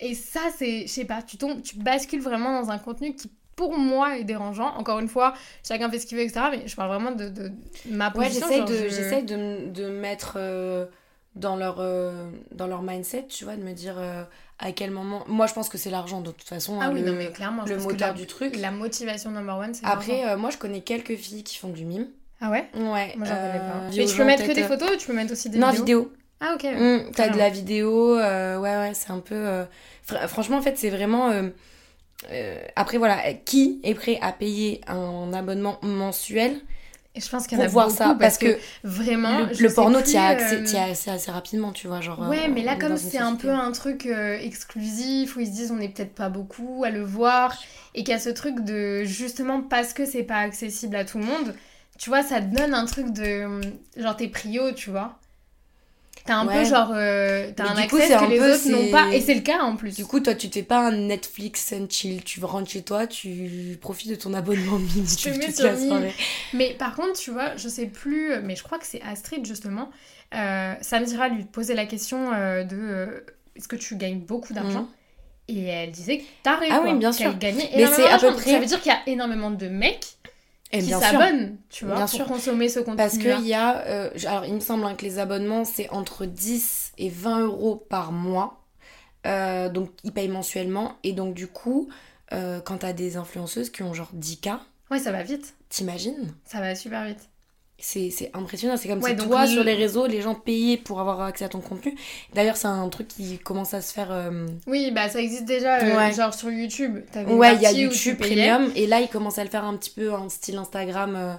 Et 0.00 0.14
ça, 0.14 0.40
c'est, 0.56 0.82
je 0.82 0.92
sais 0.92 1.04
pas, 1.04 1.22
tu 1.22 1.36
tombes, 1.38 1.62
tu 1.62 1.76
bascules 1.76 2.20
vraiment 2.20 2.60
dans 2.60 2.70
un 2.70 2.78
contenu 2.78 3.14
qui, 3.14 3.30
pour 3.56 3.78
moi, 3.78 4.18
est 4.18 4.24
dérangeant. 4.24 4.74
Encore 4.76 4.98
une 4.98 5.08
fois, 5.08 5.34
chacun 5.66 5.88
fait 5.88 5.98
ce 6.00 6.06
qu'il 6.06 6.18
veut, 6.18 6.24
etc. 6.24 6.46
Mais 6.50 6.66
je 6.66 6.74
parle 6.76 6.88
vraiment 6.90 7.12
de, 7.12 7.28
de 7.28 7.52
ma 7.88 8.08
Ouais, 8.08 8.26
position. 8.26 8.46
j'essaye 8.48 8.58
genre, 8.58 8.68
de, 8.68 8.88
je- 8.88 9.24
de, 9.24 9.70
de 9.70 9.88
mettre 9.88 10.34
euh, 10.36 10.86
dans, 11.36 11.54
leur, 11.56 11.76
euh, 11.78 12.28
dans 12.50 12.66
leur 12.66 12.82
mindset, 12.82 13.26
tu 13.28 13.44
vois, 13.44 13.54
de 13.56 13.62
me 13.62 13.72
dire 13.72 13.94
euh, 13.96 14.24
à 14.58 14.72
quel 14.72 14.90
moment. 14.90 15.22
Moi, 15.28 15.46
je 15.46 15.54
pense 15.54 15.68
que 15.68 15.78
c'est 15.78 15.90
l'argent, 15.90 16.20
de 16.20 16.32
toute 16.32 16.48
façon. 16.48 16.78
Ah 16.80 16.86
hein, 16.86 16.90
oui, 16.92 17.00
le, 17.00 17.12
non, 17.12 17.16
mais 17.16 17.30
clairement, 17.30 17.64
le 17.64 17.76
moteur 17.78 18.08
la- 18.08 18.12
du 18.14 18.26
truc. 18.26 18.56
La 18.56 18.72
motivation 18.72 19.30
number 19.30 19.56
one, 19.56 19.72
c'est 19.74 19.86
Après, 19.86 20.36
moi, 20.36 20.50
je 20.50 20.58
connais 20.58 20.80
quelques 20.80 21.14
filles 21.14 21.44
qui 21.44 21.56
font 21.56 21.68
du 21.70 21.84
mime. 21.84 22.08
Ah 22.44 22.50
ouais? 22.50 22.68
Ouais. 22.74 23.14
Moi, 23.16 23.26
j'en 23.26 23.34
connais 23.36 23.58
euh, 23.58 23.80
pas. 23.86 23.90
dis 23.90 23.98
Mais 23.98 24.06
tu 24.06 24.16
peux 24.16 24.24
mettre 24.24 24.46
que 24.46 24.52
des 24.52 24.62
euh, 24.62 24.68
photos 24.68 24.90
ou 24.92 24.96
tu 24.96 25.06
peux 25.06 25.14
mettre 25.14 25.32
aussi 25.32 25.48
des 25.48 25.58
Non, 25.58 25.68
vidéos 25.68 25.80
vidéo. 25.80 26.12
Ah 26.40 26.54
ok. 26.54 26.64
Mm, 26.64 27.10
T'as 27.14 27.28
de 27.30 27.38
la 27.38 27.48
vidéo, 27.48 28.18
euh, 28.18 28.58
ouais, 28.58 28.76
ouais, 28.76 28.92
c'est 28.94 29.10
un 29.10 29.20
peu. 29.20 29.34
euh, 29.34 29.64
fr- 30.06 30.28
franchement, 30.28 30.58
en 30.58 30.62
fait, 30.62 30.76
c'est 30.76 30.90
vraiment. 30.90 31.30
euh, 31.30 31.48
euh, 32.30 32.60
après, 32.76 32.98
voilà, 32.98 33.34
qui 33.44 33.80
est 33.82 33.94
prêt 33.94 34.18
à 34.20 34.32
payer 34.32 34.80
un 34.86 35.32
abonnement 35.32 35.78
mensuel 35.82 36.60
Et 37.14 37.20
je 37.20 37.28
pense 37.28 37.46
qu'il 37.46 37.58
y 37.58 37.60
en 37.60 37.64
a 37.64 37.68
voir 37.68 37.86
beaucoup 37.86 37.96
ça 37.96 38.16
Parce 38.18 38.38
que, 38.38 38.58
vraiment, 38.82 39.40
le, 39.60 39.68
porno, 39.72 40.00
t'y 40.02 40.16
as 40.16 40.28
euh, 40.30 40.90
accès, 40.90 41.10
assez 41.10 41.30
rapidement, 41.30 41.72
tu 41.72 41.86
vois. 41.86 42.00
Genre, 42.00 42.22
Ouais, 42.22 42.46
euh, 42.48 42.52
mais 42.52 42.62
là, 42.62 42.76
comme 42.76 42.96
c'est 42.96 43.18
un 43.18 43.36
peu 43.36 43.50
un 43.50 43.72
truc 43.72 44.06
euh, 44.06 44.38
exclusif 44.38 45.36
où 45.36 45.40
ils 45.40 45.46
se 45.46 45.52
disent 45.52 45.70
on 45.70 45.76
n'est 45.76 45.88
peut-être 45.88 46.14
pas 46.14 46.28
beaucoup 46.28 46.82
à 46.84 46.90
le 46.90 47.02
voir 47.02 47.56
et 47.94 48.04
qu'il 48.04 48.10
y 48.12 48.16
a 48.16 48.18
ce 48.18 48.30
truc 48.30 48.60
de 48.64 49.04
justement 49.04 49.62
parce 49.62 49.92
que 49.92 50.04
c'est 50.06 50.22
pas 50.22 50.38
accessible 50.38 50.96
à 50.96 51.04
tout 51.04 51.18
le 51.18 51.24
monde, 51.24 51.54
tu 51.98 52.10
vois, 52.10 52.22
ça 52.22 52.40
te 52.40 52.54
donne 52.54 52.74
un 52.74 52.84
truc 52.86 53.10
de 53.12 53.60
genre 53.96 54.16
t'es 54.16 54.28
prio, 54.28 54.72
tu 54.72 54.90
vois. 54.90 55.18
T'as 56.26 56.36
un 56.36 56.46
Ouais. 56.46 56.62
peu 56.62 56.64
genre. 56.68 56.90
euh, 56.94 57.50
t'as 57.54 57.64
un 57.64 57.76
accès 57.76 58.08
que 58.08 58.30
les 58.30 58.38
peu, 58.38 58.54
autres 58.54 58.68
n'ont 58.70 58.90
pas 58.90 59.12
et 59.12 59.20
c'est 59.20 59.34
le 59.34 59.42
cas 59.42 59.60
en 59.62 59.76
plus. 59.76 59.94
Du 59.94 60.06
coup, 60.06 60.20
toi, 60.20 60.34
tu 60.34 60.48
te 60.48 60.54
fais 60.54 60.62
pas 60.62 60.78
un 60.88 60.92
Netflix 60.92 61.72
and 61.74 61.86
chill. 61.90 62.24
Tu 62.24 62.42
rentres 62.42 62.70
chez 62.70 62.80
toi, 62.82 63.06
tu 63.06 63.76
profites 63.82 64.08
de 64.10 64.14
ton 64.14 64.32
abonnement 64.32 64.78
mini 64.78 65.04
te 65.16 65.28
mets 65.28 65.52
sur. 65.52 66.00
Mais 66.54 66.74
par 66.78 66.94
contre, 66.96 67.12
tu 67.20 67.30
vois, 67.30 67.54
je 67.56 67.68
sais 67.68 67.86
plus, 67.86 68.40
mais 68.42 68.56
je 68.56 68.62
crois 68.62 68.78
que 68.78 68.86
c'est 68.86 69.02
Astrid 69.02 69.44
justement. 69.44 69.90
Euh, 70.34 70.74
ça 70.80 70.98
me 70.98 71.04
dira 71.04 71.28
lui 71.28 71.44
poser 71.44 71.74
la 71.74 71.84
question 71.84 72.32
euh, 72.32 72.64
de 72.64 72.76
euh, 72.80 73.20
est-ce 73.54 73.68
que 73.68 73.76
tu 73.76 73.94
gagnes 73.96 74.20
beaucoup 74.20 74.54
d'argent 74.54 74.88
Et 75.48 75.64
elle 75.64 75.90
disait 75.90 76.18
que 76.18 76.24
t'as. 76.42 76.56
Mhm. 76.56 76.66
Ah 76.70 76.80
oui, 76.84 76.94
bien 76.94 77.12
sûr. 77.12 77.36
gagnait 77.36 77.68
Mais 77.76 77.86
c'est 77.86 78.02
à 78.08 78.16
peu 78.18 78.22
d'argent. 78.28 78.32
près- 78.32 78.52
Ça 78.52 78.58
veut 78.60 78.66
dire 78.66 78.80
qu'il 78.80 78.90
y 78.92 78.94
a 78.94 79.00
énormément 79.06 79.50
de 79.50 79.68
mecs 79.68 80.06
Et 80.74 80.82
qui 80.82 80.90
s'abonnent, 80.90 81.56
tu 81.70 81.84
vois, 81.84 81.94
Bien 81.96 82.06
pour 82.06 82.14
sûr. 82.16 82.26
consommer 82.26 82.68
ce 82.68 82.80
contenu. 82.80 82.96
Parce 82.96 83.16
qu'il 83.18 83.46
y 83.46 83.54
a. 83.54 83.78
euh, 83.86 84.10
alors, 84.26 84.44
il 84.44 84.54
me 84.54 84.60
semble 84.60 84.84
hein, 84.84 84.94
que 84.94 85.04
les 85.04 85.18
abonnements, 85.18 85.64
c'est 85.64 85.88
entre 85.90 86.26
10 86.26 86.92
et 86.98 87.08
20 87.08 87.40
euros 87.46 87.76
par 87.76 88.12
mois. 88.12 88.60
Euh, 89.26 89.68
donc, 89.68 89.90
ils 90.04 90.12
payent 90.12 90.28
mensuellement. 90.28 90.96
Et 91.02 91.12
donc, 91.12 91.34
du 91.34 91.46
coup, 91.46 91.88
euh, 92.32 92.60
quand 92.60 92.78
t'as 92.78 92.92
des 92.92 93.16
influenceuses 93.16 93.70
qui 93.70 93.82
ont 93.82 93.94
genre 93.94 94.10
10K, 94.14 94.58
Ouais, 94.90 94.98
ça 94.98 95.12
va 95.12 95.22
vite. 95.22 95.54
t'imagines? 95.70 96.34
Ça 96.44 96.60
va 96.60 96.74
super 96.74 97.04
vite. 97.06 97.28
C'est 97.86 98.30
impressionnant. 98.34 98.76
C'est 98.76 98.88
comme 98.88 99.02
Ouais, 99.02 99.10
si 99.18 99.26
toi, 99.26 99.46
sur 99.46 99.62
les 99.62 99.74
réseaux, 99.74 100.06
les 100.06 100.20
gens 100.22 100.34
payaient 100.34 100.76
pour 100.78 101.00
avoir 101.00 101.20
accès 101.20 101.44
à 101.44 101.48
ton 101.48 101.60
contenu. 101.60 101.94
D'ailleurs, 102.34 102.56
c'est 102.56 102.66
un 102.68 102.88
truc 102.88 103.08
qui 103.08 103.38
commence 103.38 103.74
à 103.74 103.80
se 103.82 103.92
faire. 103.92 104.10
euh, 104.10 104.46
Oui, 104.66 104.90
bah 104.90 105.08
ça 105.08 105.20
existe 105.20 105.44
déjà, 105.44 105.78
euh, 105.82 105.96
Ouais. 105.96 106.12
genre 106.12 106.32
sur 106.32 106.50
YouTube. 106.50 107.00
Ouais, 107.28 107.54
il 107.56 107.62
y 107.62 107.66
a 107.66 107.72
YouTube. 107.72 108.18
Premium 108.18 108.70
et 108.74 108.86
là 108.86 109.00
ils 109.00 109.08
commencent 109.08 109.38
à 109.38 109.44
le 109.44 109.50
faire 109.50 109.64
un 109.64 109.76
petit 109.76 109.90
peu 109.90 110.12
en 110.12 110.28
style 110.28 110.56
Instagram, 110.56 111.14
euh, 111.16 111.34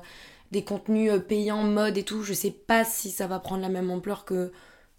des 0.52 0.64
contenus 0.64 1.12
payants, 1.28 1.64
mode 1.64 1.98
et 1.98 2.04
tout. 2.04 2.22
Je 2.24 2.34
sais 2.34 2.52
pas 2.52 2.84
si 2.86 3.10
ça 3.10 3.26
va 3.28 3.40
prendre 3.40 3.62
la 3.62 3.70
même 3.70 3.90
ampleur 3.90 4.24
que. 4.26 4.52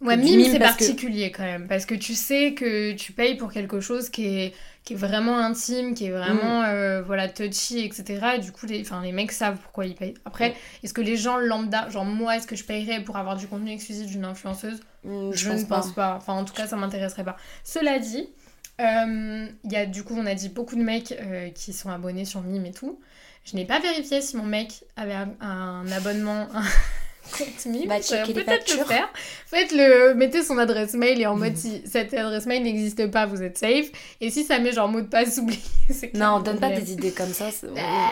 Ouais, 0.02 0.16
mime, 0.18 0.36
mime 0.36 0.52
c'est 0.52 0.58
que- 0.58 0.62
particulier 0.62 1.30
quand 1.30 1.42
même, 1.44 1.68
parce 1.68 1.86
que 1.86 1.94
tu 1.94 2.14
sais 2.14 2.52
que 2.52 2.92
tu 2.92 3.12
payes 3.12 3.36
pour 3.36 3.50
quelque 3.50 3.80
chose 3.80 4.10
qui 4.10 4.26
est, 4.26 4.54
qui 4.84 4.92
est 4.92 4.96
vraiment 4.96 5.38
intime, 5.38 5.94
qui 5.94 6.04
est 6.06 6.10
vraiment 6.10 6.60
Mm. 6.60 6.66
euh, 6.66 7.02
voilà, 7.02 7.28
touchy, 7.28 7.80
etc. 7.80 8.20
Et 8.36 8.38
du 8.40 8.52
coup, 8.52 8.66
les, 8.66 8.82
enfin, 8.82 9.00
les 9.02 9.10
mecs 9.12 9.32
savent 9.32 9.56
pourquoi 9.56 9.86
ils 9.86 9.94
payent. 9.94 10.14
Après, 10.26 10.50
Mm. 10.50 10.54
est-ce 10.84 10.92
que 10.92 11.00
les 11.00 11.16
gens 11.16 11.38
lambda, 11.38 11.88
genre 11.88 12.04
moi, 12.04 12.36
est-ce 12.36 12.46
que 12.46 12.56
je 12.56 12.64
payerais 12.64 13.02
pour 13.02 13.16
avoir 13.16 13.36
du 13.36 13.46
contenu 13.46 13.70
exclusif 13.72 14.06
d'une 14.06 14.26
influenceuse? 14.26 14.80
Hmm, 15.04 15.32
Je, 15.32 15.50
ne 15.50 15.64
pense 15.64 15.92
pas. 15.92 16.16
Enfin, 16.16 16.34
en 16.34 16.44
tout 16.44 16.52
cas, 16.54 16.66
ça 16.66 16.76
m'intéresserait 16.76 17.24
pas. 17.24 17.36
Cela 17.64 17.98
dit, 17.98 18.28
euh, 18.80 19.46
il 19.64 19.72
y 19.72 19.76
a 19.76 19.86
du 19.86 20.02
coup, 20.04 20.14
on 20.16 20.26
a 20.26 20.34
dit 20.34 20.50
beaucoup 20.50 20.76
de 20.76 20.82
mecs 20.82 21.12
euh, 21.12 21.48
qui 21.50 21.72
sont 21.72 21.88
abonnés 21.88 22.26
sur 22.26 22.42
Mime 22.42 22.66
et 22.66 22.72
tout. 22.72 23.00
Je 23.44 23.56
n'ai 23.56 23.64
pas 23.64 23.78
vérifié 23.80 24.20
si 24.20 24.36
mon 24.36 24.42
mec 24.44 24.84
avait 24.96 25.14
un 25.40 25.84
abonnement, 25.92 26.48
Mime. 27.66 27.88
Bah, 27.88 27.96
peut-être 27.98 28.76
le 28.78 28.84
faire. 28.84 29.08
Faites 29.46 29.72
le, 29.72 30.14
mettez 30.14 30.42
son 30.42 30.58
adresse 30.58 30.94
mail 30.94 31.20
et 31.20 31.26
en 31.26 31.36
mode 31.36 31.56
si 31.56 31.82
cette 31.86 32.12
adresse 32.14 32.46
mail 32.46 32.62
n'existe 32.62 33.10
pas, 33.10 33.26
vous 33.26 33.42
êtes 33.42 33.58
safe. 33.58 33.86
Et 34.20 34.30
si 34.30 34.44
ça 34.44 34.58
met 34.58 34.72
genre 34.72 34.88
mot 34.88 35.00
de 35.00 35.06
passe 35.06 35.38
oublié, 35.38 35.60
c'est 35.90 36.14
Non, 36.14 36.40
donne 36.40 36.58
pas 36.60 36.70
des 36.70 36.92
idées 36.92 37.12
comme 37.12 37.32
ça. 37.32 37.48
Ah, 37.78 38.10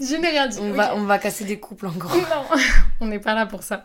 Je 0.00 0.14
n'ai 0.16 0.28
rien 0.28 0.46
dit. 0.46 0.58
On, 0.60 0.72
va, 0.72 0.94
on 0.96 1.04
va 1.04 1.18
casser 1.18 1.44
des 1.44 1.58
couples 1.58 1.86
encore. 1.86 2.14
Non, 2.14 2.58
on 3.00 3.06
n'est 3.06 3.18
pas 3.18 3.34
là 3.34 3.46
pour 3.46 3.62
ça. 3.62 3.82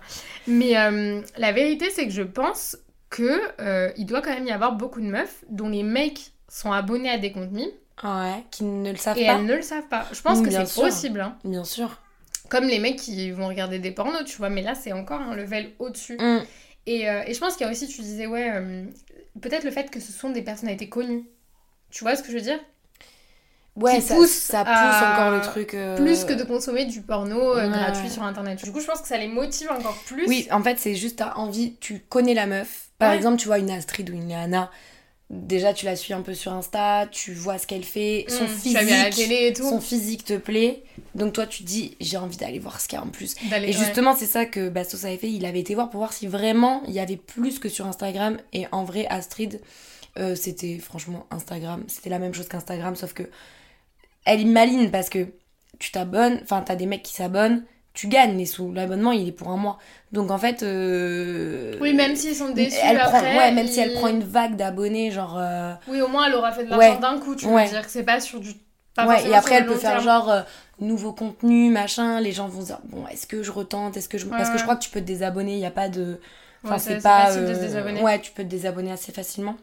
Mais 0.47 0.77
euh, 0.77 1.21
la 1.37 1.51
vérité, 1.51 1.89
c'est 1.89 2.05
que 2.05 2.13
je 2.13 2.23
pense 2.23 2.77
que 3.09 3.39
euh, 3.61 3.91
il 3.97 4.05
doit 4.05 4.21
quand 4.21 4.33
même 4.33 4.47
y 4.47 4.51
avoir 4.51 4.73
beaucoup 4.73 4.99
de 5.01 5.05
meufs 5.07 5.43
dont 5.49 5.69
les 5.69 5.83
mecs 5.83 6.31
sont 6.49 6.71
abonnés 6.71 7.09
à 7.09 7.17
des 7.17 7.31
comptes 7.31 7.51
mimes 7.51 7.69
Ouais, 8.03 8.43
qui 8.49 8.63
ne 8.63 8.89
le 8.91 8.97
savent 8.97 9.17
et 9.19 9.25
pas. 9.27 9.33
elles 9.33 9.45
ne 9.45 9.55
le 9.55 9.61
savent 9.61 9.87
pas. 9.87 10.05
Je 10.11 10.19
pense 10.21 10.39
Mm, 10.39 10.43
que 10.45 10.51
c'est 10.51 10.81
possible. 10.81 11.21
hein. 11.21 11.37
Bien 11.43 11.63
sûr. 11.63 11.99
Comme 12.49 12.65
les 12.65 12.79
mecs 12.79 12.97
qui 12.97 13.31
vont 13.31 13.47
regarder 13.47 13.79
des 13.79 13.91
pornos, 13.91 14.23
tu 14.25 14.37
vois. 14.37 14.49
Mais 14.49 14.61
là, 14.61 14.75
c'est 14.75 14.91
encore 14.93 15.21
un 15.21 15.35
level 15.35 15.71
au-dessus. 15.79 16.17
Hmm. 16.19 16.39
Et, 16.85 17.09
euh, 17.09 17.23
et 17.25 17.33
je 17.33 17.39
pense 17.39 17.55
qu'il 17.55 17.65
y 17.65 17.69
a 17.69 17.71
aussi, 17.71 17.87
tu 17.87 18.01
disais, 18.01 18.27
ouais, 18.27 18.51
euh, 18.53 18.83
peut-être 19.41 19.63
le 19.63 19.71
fait 19.71 19.89
que 19.89 19.99
ce 19.99 20.11
sont 20.11 20.29
des 20.29 20.41
personnalités 20.41 20.89
connues. 20.89 21.23
Tu 21.91 22.03
vois 22.03 22.15
ce 22.15 22.21
que 22.23 22.29
je 22.29 22.35
veux 22.35 22.41
dire? 22.41 22.59
Ouais, 23.75 24.01
ça, 24.01 24.15
pousse 24.15 24.29
ça 24.29 24.59
pousse 24.63 24.73
à- 24.75 25.13
encore 25.13 25.31
le 25.31 25.41
truc. 25.41 25.73
euh, 25.73 25.97
Plus 25.97 26.25
que 26.25 26.33
de 26.33 26.43
consommer 26.43 26.85
du 26.85 27.01
porno 27.01 27.55
ouais. 27.55 27.67
gratuit 27.69 28.09
sur 28.09 28.21
Internet. 28.21 28.63
Du 28.63 28.71
coup, 28.71 28.79
je 28.79 28.85
pense 28.85 29.01
que 29.01 29.07
ça 29.07 29.17
les 29.17 29.27
motive 29.27 29.71
encore 29.71 29.97
plus. 30.05 30.27
Oui, 30.27 30.47
en 30.51 30.61
fait, 30.61 30.77
c'est 30.77 30.93
juste 30.93 31.17
t'as 31.19 31.33
envie, 31.35 31.75
tu 31.79 31.99
connais 32.07 32.35
la 32.35 32.45
meuf. 32.45 32.89
Par 32.99 33.09
Ouais. 33.09 33.15
exemple, 33.17 33.37
tu 33.37 33.47
vois 33.47 33.57
une 33.57 33.71
Astrid 33.71 34.07
ou 34.11 34.13
une 34.13 34.27
Léana, 34.27 34.69
déjà 35.33 35.73
tu 35.73 35.85
la 35.85 35.95
suis 35.95 36.13
un 36.13 36.21
peu 36.21 36.33
sur 36.33 36.53
Insta, 36.53 37.07
tu 37.11 37.33
vois 37.33 37.57
ce 37.57 37.67
qu'elle 37.67 37.83
fait, 37.83 38.25
son 38.29 38.45
Mmh, 38.45 38.73
l'as 38.73 38.83
vu 38.83 38.91
à 38.91 39.03
la 39.03 39.11
physique, 39.11 39.27
télé 39.27 39.47
et 39.47 39.53
tout. 39.53 39.69
son 39.69 39.81
physique 39.81 40.25
te 40.25 40.37
plaît. 40.37 40.83
Donc 41.15 41.33
toi 41.33 41.47
tu 41.47 41.63
te 41.63 41.67
dis 41.67 41.95
j'ai 41.99 42.17
envie 42.17 42.37
d'aller 42.37 42.59
voir 42.59 42.79
ce 42.79 42.87
qu'il 42.87 42.97
y 42.97 43.01
a 43.01 43.05
en 43.05 43.09
plus. 43.09 43.35
Et 43.45 43.49
ouais. 43.49 43.71
justement 43.71 44.15
c'est 44.15 44.25
ça 44.25 44.45
que 44.45 44.69
Bastos 44.69 45.05
avait 45.05 45.17
fait, 45.17 45.29
il 45.29 45.45
avait 45.45 45.59
été 45.59 45.75
voir 45.75 45.89
pour 45.89 45.99
voir 45.99 46.13
si 46.13 46.27
vraiment 46.27 46.83
il 46.87 46.93
y 46.93 46.99
avait 46.99 47.17
plus 47.17 47.59
que 47.59 47.69
sur 47.69 47.85
Instagram. 47.87 48.37
Et 48.53 48.65
en 48.71 48.83
vrai 48.83 49.07
Astrid, 49.07 49.59
euh, 50.17 50.35
c'était 50.35 50.77
franchement 50.79 51.25
Instagram, 51.31 51.83
c'était 51.87 52.09
la 52.09 52.19
même 52.19 52.33
chose 52.33 52.47
qu'Instagram 52.47 52.95
sauf 52.95 53.13
que 53.13 53.23
elle 54.25 54.41
est 54.41 54.45
maligne 54.45 54.89
parce 54.89 55.09
que 55.09 55.27
tu 55.79 55.91
t'abonnes, 55.91 56.39
enfin 56.43 56.61
t'as 56.61 56.75
des 56.75 56.85
mecs 56.85 57.03
qui 57.03 57.13
s'abonnent, 57.13 57.65
tu 57.93 58.07
gagnes 58.07 58.37
les 58.37 58.45
sous. 58.45 58.71
L'abonnement 58.73 59.11
il 59.11 59.27
est 59.27 59.31
pour 59.31 59.49
un 59.49 59.57
mois. 59.57 59.77
Donc 60.11 60.31
en 60.31 60.37
fait... 60.37 60.63
euh, 60.63 61.75
Oui, 61.81 61.93
même 61.93 62.15
s'ils 62.15 62.35
sont 62.35 62.49
déçus 62.49 62.77
elle 62.83 62.97
prend, 62.99 63.07
après. 63.17 63.37
ouais, 63.37 63.51
même 63.51 63.67
si 63.67 63.79
elle 63.79 63.93
prend 63.93 64.07
une 64.07 64.23
vague 64.23 64.55
d'abonnés, 64.55 65.11
genre. 65.11 65.37
euh, 65.37 65.73
Oui, 65.87 66.01
au 66.01 66.07
moins 66.07 66.27
elle 66.27 66.35
aura 66.35 66.51
fait 66.51 66.63
de 66.65 66.69
l'argent 66.69 66.93
Ouais. 66.95 66.99
d'un 66.99 67.19
coup, 67.19 67.35
tu 67.35 67.45
Ouais. 67.45 67.65
veux 67.65 67.71
dire 67.71 67.85
que 67.85 67.91
c'est 67.91 68.03
pas 68.03 68.19
sur 68.19 68.39
du. 68.39 68.53
pas 68.95 69.07
ouais, 69.07 69.27
et 69.27 69.33
après 69.35 69.55
elle 69.55 69.63
le 69.65 69.71
peut 69.73 69.77
faire 69.77 69.91
terme. 69.93 70.03
genre 70.03 70.29
euh, 70.31 70.41
nouveau 70.79 71.13
contenu, 71.13 71.69
machin. 71.69 72.19
Les 72.19 72.31
gens 72.31 72.47
vont 72.47 72.61
se 72.61 72.65
dire, 72.67 72.79
bon, 72.85 73.05
est-ce 73.11 73.27
que 73.27 73.43
je 73.43 73.51
retente? 73.51 73.95
Est-ce 73.97 74.09
que 74.09 74.17
je. 74.17 74.25
Parce 74.25 74.49
que 74.49 74.57
je 74.57 74.63
crois 74.63 74.75
que 74.75 74.83
tu 74.83 74.89
peux 74.89 74.99
te 75.01 75.05
désabonner, 75.05 75.53
il 75.53 75.59
n'y 75.59 75.65
a 75.65 75.71
pas 75.71 75.89
de. 75.89 76.19
Enfin, 76.63 76.77
c'est 76.79 77.01
pas. 77.01 77.25
facile 77.27 77.45
de 77.45 77.53
se 77.53 77.59
désabonner. 77.59 78.01
Ouais, 78.01 78.19
tu 78.21 78.31
peux 78.31 78.43
te 78.43 78.47
désabonner 78.49 78.91
assez 78.91 79.11
facilement. 79.11 79.55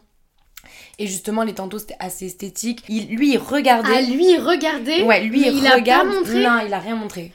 Et 0.99 1.07
justement, 1.07 1.41
les 1.43 1.53
tantos, 1.55 1.79
c'était 1.79 1.95
assez 1.99 2.27
esthétique. 2.27 2.83
Il, 2.87 3.07
lui, 3.15 3.33
il 3.33 3.37
regardait. 3.39 3.89
Ah, 3.95 4.01
lui, 4.01 4.37
regardez. 4.37 5.01
ouais, 5.03 5.21
lui, 5.21 5.41
mais 5.41 5.47
il, 5.47 5.57
il 5.57 5.67
a 5.67 5.75
regarde. 5.75 6.07
pas 6.07 6.13
montré. 6.13 6.43
Non, 6.43 6.59
il 6.65 6.71
a 6.73 6.77
rien 6.79 6.95
montré. 6.95 7.31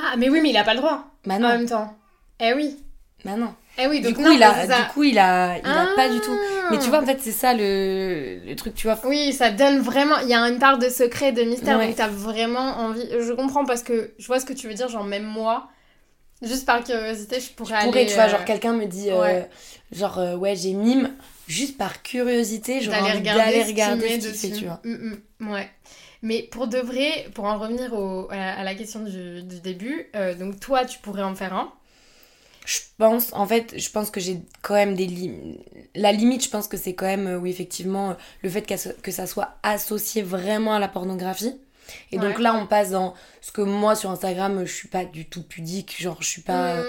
Ah, 0.00 0.16
mais 0.16 0.28
oui, 0.28 0.40
mais 0.40 0.50
il 0.50 0.56
a 0.56 0.64
pas 0.64 0.74
le 0.74 0.80
droit. 0.80 1.04
Bah 1.26 1.34
En 1.36 1.40
même 1.40 1.66
temps. 1.66 1.94
Eh 2.40 2.52
oui. 2.54 2.76
bah 3.24 3.36
non. 3.36 3.54
Eh 3.80 3.86
oui, 3.86 4.00
Du 4.00 4.08
donc 4.08 4.16
coup, 4.16 4.22
non, 4.22 4.32
il 4.32 4.42
a, 4.42 4.66
ça. 4.66 4.82
du 4.82 4.88
coup, 4.92 5.04
il 5.04 5.18
a, 5.18 5.58
il 5.58 5.64
a 5.66 5.86
pas 5.94 6.08
du 6.08 6.20
tout. 6.20 6.36
Ah. 6.36 6.68
Mais 6.72 6.78
tu 6.78 6.88
vois, 6.88 7.00
en 7.00 7.06
fait, 7.06 7.18
c'est 7.20 7.30
ça 7.32 7.54
le, 7.54 8.40
le 8.44 8.56
truc, 8.56 8.74
tu 8.74 8.86
vois. 8.88 8.98
Oui, 9.04 9.32
ça 9.32 9.50
donne 9.52 9.78
vraiment. 9.78 10.18
Il 10.22 10.28
y 10.28 10.34
a 10.34 10.40
une 10.48 10.58
part 10.58 10.78
de 10.78 10.88
secret, 10.88 11.30
de 11.32 11.42
mystère, 11.42 11.78
Ouais. 11.78 11.86
donc 11.86 11.96
t'as 11.96 12.08
vraiment 12.08 12.76
envie. 12.78 13.06
Je 13.08 13.32
comprends 13.34 13.64
parce 13.64 13.82
que 13.84 14.12
je 14.18 14.26
vois 14.26 14.40
ce 14.40 14.44
que 14.46 14.52
tu 14.52 14.66
veux 14.66 14.74
dire, 14.74 14.88
genre 14.88 15.04
même 15.04 15.22
moi, 15.24 15.68
juste 16.42 16.66
par 16.66 16.82
curiosité, 16.82 17.38
je 17.40 17.50
pourrais 17.52 17.80
Je 17.80 17.86
pourrais, 17.86 18.00
aller. 18.00 18.08
tu 18.08 18.14
vois, 18.14 18.24
euh, 18.24 18.28
genre 18.30 18.44
quelqu'un 18.44 18.72
me 18.72 18.86
dit, 18.86 19.10
euh, 19.10 19.20
ouais. 19.20 19.48
genre, 19.92 20.18
euh, 20.18 20.34
ouais, 20.36 20.56
j'ai 20.56 20.72
mime, 20.72 21.12
juste 21.46 21.76
par 21.78 22.02
curiosité, 22.02 22.80
j'aurais 22.80 22.98
d'aller 23.00 23.10
envie 23.12 23.18
regarder, 23.30 23.62
ce 23.62 23.66
regarder 23.68 24.20
ce 24.20 24.26
fait, 24.28 24.48
dessus. 24.48 24.50
tu 24.58 24.64
vois. 24.64 24.80
Mm, 24.84 25.14
mm, 25.40 25.52
ouais. 25.52 25.70
Mais 26.22 26.42
pour 26.42 26.66
de 26.66 26.78
vrai, 26.78 27.26
pour 27.34 27.44
en 27.44 27.58
revenir 27.58 27.92
au, 27.92 28.28
à, 28.30 28.62
la 28.64 28.74
question 28.74 29.00
du, 29.00 29.42
du 29.42 29.60
début, 29.60 30.08
euh, 30.16 30.34
donc 30.34 30.58
toi, 30.58 30.84
tu 30.84 30.98
pourrais 30.98 31.22
en 31.22 31.34
faire 31.34 31.54
un. 31.54 31.72
Je 32.66 32.80
pense, 32.98 33.32
en 33.32 33.46
fait, 33.46 33.74
je 33.78 33.90
pense 33.90 34.10
que 34.10 34.20
j'ai 34.20 34.40
quand 34.60 34.74
même 34.74 34.94
des 34.94 35.06
limites. 35.06 35.60
La 35.94 36.12
limite, 36.12 36.44
je 36.44 36.50
pense 36.50 36.68
que 36.68 36.76
c'est 36.76 36.94
quand 36.94 37.06
même, 37.06 37.26
euh, 37.26 37.38
oui, 37.38 37.50
effectivement, 37.50 38.10
euh, 38.10 38.14
le 38.42 38.50
fait 38.50 38.62
que 39.02 39.10
ça 39.10 39.26
soit 39.26 39.56
associé 39.62 40.20
vraiment 40.22 40.74
à 40.74 40.78
la 40.78 40.88
pornographie. 40.88 41.54
Et 42.12 42.18
donc 42.18 42.36
Ouais. 42.36 42.42
là, 42.42 42.54
on 42.54 42.66
passe 42.66 42.90
dans 42.90 43.14
ce 43.40 43.50
que 43.52 43.62
moi, 43.62 43.94
sur 43.94 44.10
Instagram, 44.10 44.66
je 44.66 44.72
suis 44.72 44.88
pas 44.88 45.06
du 45.06 45.24
tout 45.26 45.42
pudique, 45.42 45.96
genre, 46.02 46.18
je 46.20 46.26
suis 46.28 46.42
pas... 46.42 46.76
Mm. 46.82 46.84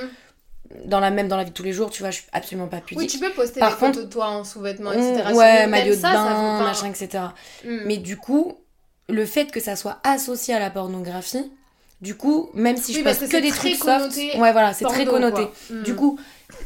Dans 0.86 1.00
la 1.00 1.10
même, 1.10 1.28
dans 1.30 1.38
la 1.38 1.46
vie 1.46 1.50
de 1.50 1.56
tous 1.56 1.64
les 1.64 1.72
jours, 1.74 1.90
tu 1.90 2.02
vois, 2.04 2.12
je 2.12 2.18
suis 2.18 2.28
absolument 2.32 2.68
pas 2.68 2.80
pudique. 2.82 3.00
Oui, 3.00 3.08
tu 3.08 3.18
peux 3.18 3.32
poster 3.32 3.60
Par 3.60 3.72
des 3.72 3.76
contre- 3.78 3.94
photos 3.94 4.06
de 4.06 4.14
toi 4.14 4.28
en 4.28 4.44
sous-vêtements, 4.44 4.92
etc. 4.92 5.24
ouais, 5.34 5.62
Même 5.62 5.70
maillot 5.72 5.96
de 5.96 6.00
ça, 6.00 6.12
ça 6.12 6.24
bain, 6.26 6.60
pas- 6.60 6.66
machin, 6.66 6.88
etc. 6.92 7.24
Mm. 7.66 7.78
Mais 7.86 7.98
du 7.98 8.18
coup, 8.18 8.56
le 9.10 9.26
fait 9.26 9.52
que 9.52 9.60
ça 9.60 9.76
soit 9.76 10.00
associé 10.04 10.54
à 10.54 10.60
la 10.60 10.70
pornographie, 10.70 11.52
du 12.02 12.16
coup, 12.16 12.50
même 12.54 12.78
si 12.78 12.94
je 12.94 13.00
Oui, 13.00 13.04
poste 13.04 13.28
que 13.28 13.42
des 13.42 13.50
trucs 13.50 13.76
soft, 13.76 14.16
ouais 14.16 14.52
voilà, 14.54 14.74
c'est 14.74 14.86
très 14.86 15.06
connoté. 15.06 15.42
Mm. 15.70 15.84
Du 15.84 15.96
coup, 15.96 16.18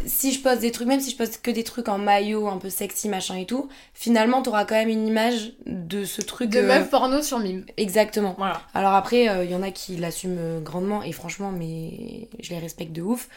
si 0.06 0.32
je 0.32 0.40
poste 0.40 0.62
des 0.62 0.72
trucs, 0.72 0.88
même 0.88 1.00
si 1.00 1.10
je 1.10 1.18
poste 1.18 1.42
que 1.42 1.50
des 1.50 1.64
trucs 1.64 1.90
en 1.90 1.98
maillot, 1.98 2.48
un 2.48 2.58
peu 2.58 2.70
sexy, 2.70 3.10
machin 3.10 3.38
et 3.38 3.46
tout, 3.46 3.68
finalement, 3.96 4.44
t'auras 4.44 4.66
quand 4.66 4.76
même 4.76 4.90
une 4.90 5.08
image 5.08 5.54
de 5.66 6.06
ce 6.06 6.22
truc. 6.22 6.52
de 6.52 6.60
euh, 6.60 6.68
meuf 6.68 6.90
porno 6.92 7.24
sur 7.24 7.40
mime. 7.40 7.66
Exactement. 7.78 8.36
Voilà. 8.38 8.62
Alors 8.76 8.94
après, 8.94 9.26
il 9.44 9.50
y 9.50 9.56
en 9.56 9.64
a 9.64 9.72
qui 9.72 9.96
l'assument 9.96 10.38
euh, 10.38 10.60
grandement 10.60 11.02
et 11.02 11.12
franchement, 11.12 11.52
mais 11.52 12.30
je 12.40 12.52
les 12.52 12.60
respecte 12.60 12.92
de 12.92 13.02
ouf. 13.02 13.28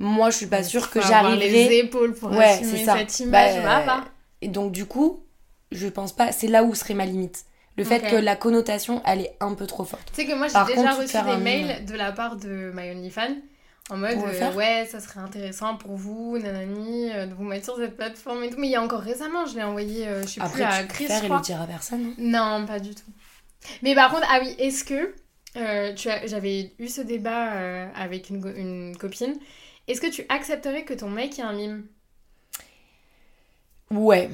Moi, 0.00 0.30
je 0.30 0.36
suis 0.38 0.46
pas 0.46 0.64
sûre 0.64 0.90
que 0.90 1.00
j'arriverai. 1.00 1.48
les 1.50 1.76
épaules 1.78 2.14
pour 2.14 2.32
Ouais, 2.32 2.44
assumer 2.44 2.84
cette 2.84 3.20
image. 3.20 3.62
Bah. 3.62 4.04
Et 4.42 4.48
donc, 4.48 4.72
du 4.72 4.86
coup, 4.86 5.22
je 5.70 5.86
pense 5.86 6.12
pas. 6.12 6.32
C'est 6.32 6.48
là 6.48 6.64
où 6.64 6.74
serait 6.74 6.94
ma 6.94 7.06
limite. 7.06 7.44
Le 7.76 7.84
fait 7.84 8.00
que 8.08 8.16
la 8.16 8.36
connotation, 8.36 9.02
elle 9.04 9.20
est 9.22 9.36
un 9.40 9.54
peu 9.54 9.66
trop 9.66 9.84
forte. 9.84 10.06
Tu 10.14 10.22
sais 10.22 10.26
que 10.26 10.34
moi 10.34 10.46
j'ai 10.48 10.74
déjà 10.74 10.90
contre, 10.90 11.02
reçu 11.02 11.12
des 11.12 11.18
un 11.18 11.38
mails 11.38 11.84
de 11.86 11.94
la 11.94 12.12
part 12.12 12.36
de 12.36 12.70
My 12.74 12.90
OnlyFans 12.90 13.36
en 13.90 13.98
mode 13.98 14.16
euh, 14.16 14.52
ouais 14.54 14.86
ça 14.90 14.98
serait 14.98 15.20
intéressant 15.20 15.76
pour 15.76 15.94
vous 15.96 16.38
nanani 16.38 17.12
euh, 17.12 17.26
de 17.26 17.34
vous 17.34 17.42
mettre 17.44 17.66
sur 17.66 17.76
cette 17.76 17.96
plateforme 17.98 18.42
et 18.44 18.48
tout 18.48 18.56
mais 18.58 18.68
il 18.68 18.70
y 18.70 18.76
a 18.76 18.82
encore 18.82 19.00
récemment 19.02 19.44
je 19.44 19.56
l'ai 19.56 19.62
envoyé 19.62 20.08
euh, 20.08 20.22
je 20.22 20.26
sais 20.28 20.40
Après, 20.40 20.54
plus 20.54 20.62
à 20.62 20.82
tu 20.84 20.88
Chris 20.88 21.04
et 21.04 21.20
crois 21.24 21.36
le 21.36 21.42
dire 21.42 21.60
à 21.60 21.66
personne. 21.66 22.06
hein. 22.06 22.14
non 22.16 22.64
pas 22.66 22.78
du 22.80 22.94
tout 22.94 23.02
mais 23.82 23.94
par 23.94 24.10
contre 24.10 24.26
ah 24.30 24.38
oui 24.40 24.54
est-ce 24.58 24.84
que 24.84 25.14
euh, 25.58 25.92
tu 25.94 26.08
as- 26.08 26.26
j'avais 26.26 26.72
eu 26.78 26.88
ce 26.88 27.02
débat 27.02 27.90
avec 27.94 28.30
une, 28.30 28.42
une 28.56 28.96
copine 28.96 29.34
est-ce 29.86 30.00
que 30.00 30.10
tu 30.10 30.24
accepterais 30.30 30.84
que 30.84 30.94
ton 30.94 31.10
mec 31.10 31.38
ait 31.38 31.42
un 31.42 31.52
mime? 31.52 31.84
Ouais. 33.90 34.30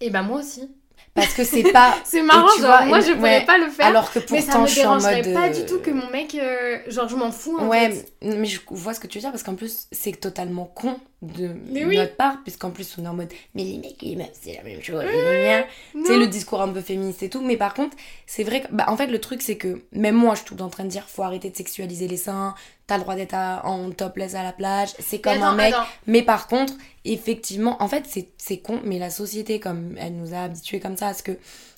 et 0.00 0.10
bah 0.10 0.22
moi 0.22 0.40
aussi 0.40 0.68
Parce 1.14 1.34
que 1.34 1.44
c'est 1.44 1.72
pas. 1.72 1.96
c'est 2.04 2.22
marrant 2.22 2.46
genre 2.48 2.58
vois, 2.60 2.84
moi 2.86 3.00
je 3.00 3.12
pourrais 3.12 3.38
ouais. 3.40 3.44
pas 3.44 3.58
le 3.58 3.68
faire 3.68 3.86
Alors 3.86 4.12
que 4.12 4.20
mais 4.30 4.40
ça 4.40 4.52
pourtant, 4.52 4.62
me 4.62 4.66
je 4.68 4.72
suis 4.72 4.86
en 4.86 5.00
mode. 5.00 5.34
pas 5.34 5.48
euh, 5.48 5.52
du 5.52 5.66
tout 5.66 5.80
que 5.80 5.90
mon 5.90 6.08
mec 6.10 6.34
euh, 6.36 6.78
genre 6.88 7.08
je 7.08 7.16
m'en 7.16 7.32
fous 7.32 7.58
en 7.58 7.66
Ouais, 7.68 7.90
fait. 7.90 8.12
mais 8.22 8.36
mais 8.36 8.46
je 8.46 8.60
vois 8.70 8.94
ce 8.94 9.00
que 9.00 9.06
tu 9.08 9.18
veux 9.18 9.22
dire 9.22 9.30
parce 9.32 9.42
qu'en 9.42 9.54
plus, 9.56 9.86
c'est 9.92 10.18
totalement 10.20 10.66
con 10.66 10.98
de 11.22 11.50
oui. 11.84 11.96
notre 11.96 12.16
part, 12.16 12.42
puisqu'en 12.42 12.70
plus, 12.70 12.96
on 12.98 13.04
est 13.04 13.08
en 13.08 13.14
mode. 13.14 13.30
Mais 13.54 13.62
les 13.64 13.76
mecs 13.78 14.02
et 14.02 14.06
les 14.10 14.16
meufs, 14.16 14.28
c'est 14.40 14.54
la 14.54 14.62
même 14.62 14.82
chose. 14.82 15.04
sais, 15.04 15.66
Non. 15.94 16.18
le 16.18 16.26
discours 16.26 16.62
un 16.62 16.68
peu 16.68 16.80
féministe 16.80 17.22
et 17.22 17.28
tout. 17.28 17.42
Mais 17.42 17.56
par 17.56 17.74
contre, 17.74 17.96
c'est 18.26 18.42
vrai 18.44 18.62
que. 18.62 18.68
Bah, 18.70 18.86
en 18.88 18.96
fait, 18.96 19.06
le 19.08 19.20
truc, 19.20 19.42
c'est 19.42 19.56
que 19.56 19.82
même 19.92 20.14
moi, 20.14 20.34
je 20.34 20.38
suis 20.40 20.46
tout 20.46 20.54
le 20.54 20.58
temps 20.60 20.66
en 20.66 20.70
train 20.70 20.84
de 20.84 20.88
dire 20.88 21.04
faut 21.08 21.22
arrêter 21.22 21.50
de 21.50 21.56
sexualiser 21.56 22.08
les 22.08 22.16
seins. 22.16 22.54
T'as 22.86 22.96
le 22.96 23.02
droit 23.02 23.14
d'être 23.16 23.34
en 23.34 23.90
topless 23.90 24.34
à 24.34 24.42
la 24.42 24.52
plage. 24.52 24.88
C'est 24.98 25.20
comme 25.20 25.34
attends, 25.34 25.44
un 25.44 25.54
mec. 25.56 25.74
attends. 25.74 25.86
Mais 26.06 26.22
par 26.22 26.46
contre, 26.48 26.72
effectivement, 27.04 27.82
en 27.82 27.88
fait, 27.88 28.04
c'est- 28.08 28.28
c'est 28.38 28.58
con, 28.58 28.80
mais 28.84 28.98
la 28.98 29.10
société, 29.10 29.60
comme 29.60 29.94
elle 29.98 30.16
nous 30.16 30.34
a 30.34 30.38
habitués 30.44 30.80
comme 30.80 30.96
ça, 30.96 31.08
à 31.08 31.14
ce 31.14 31.22
que 31.22 31.32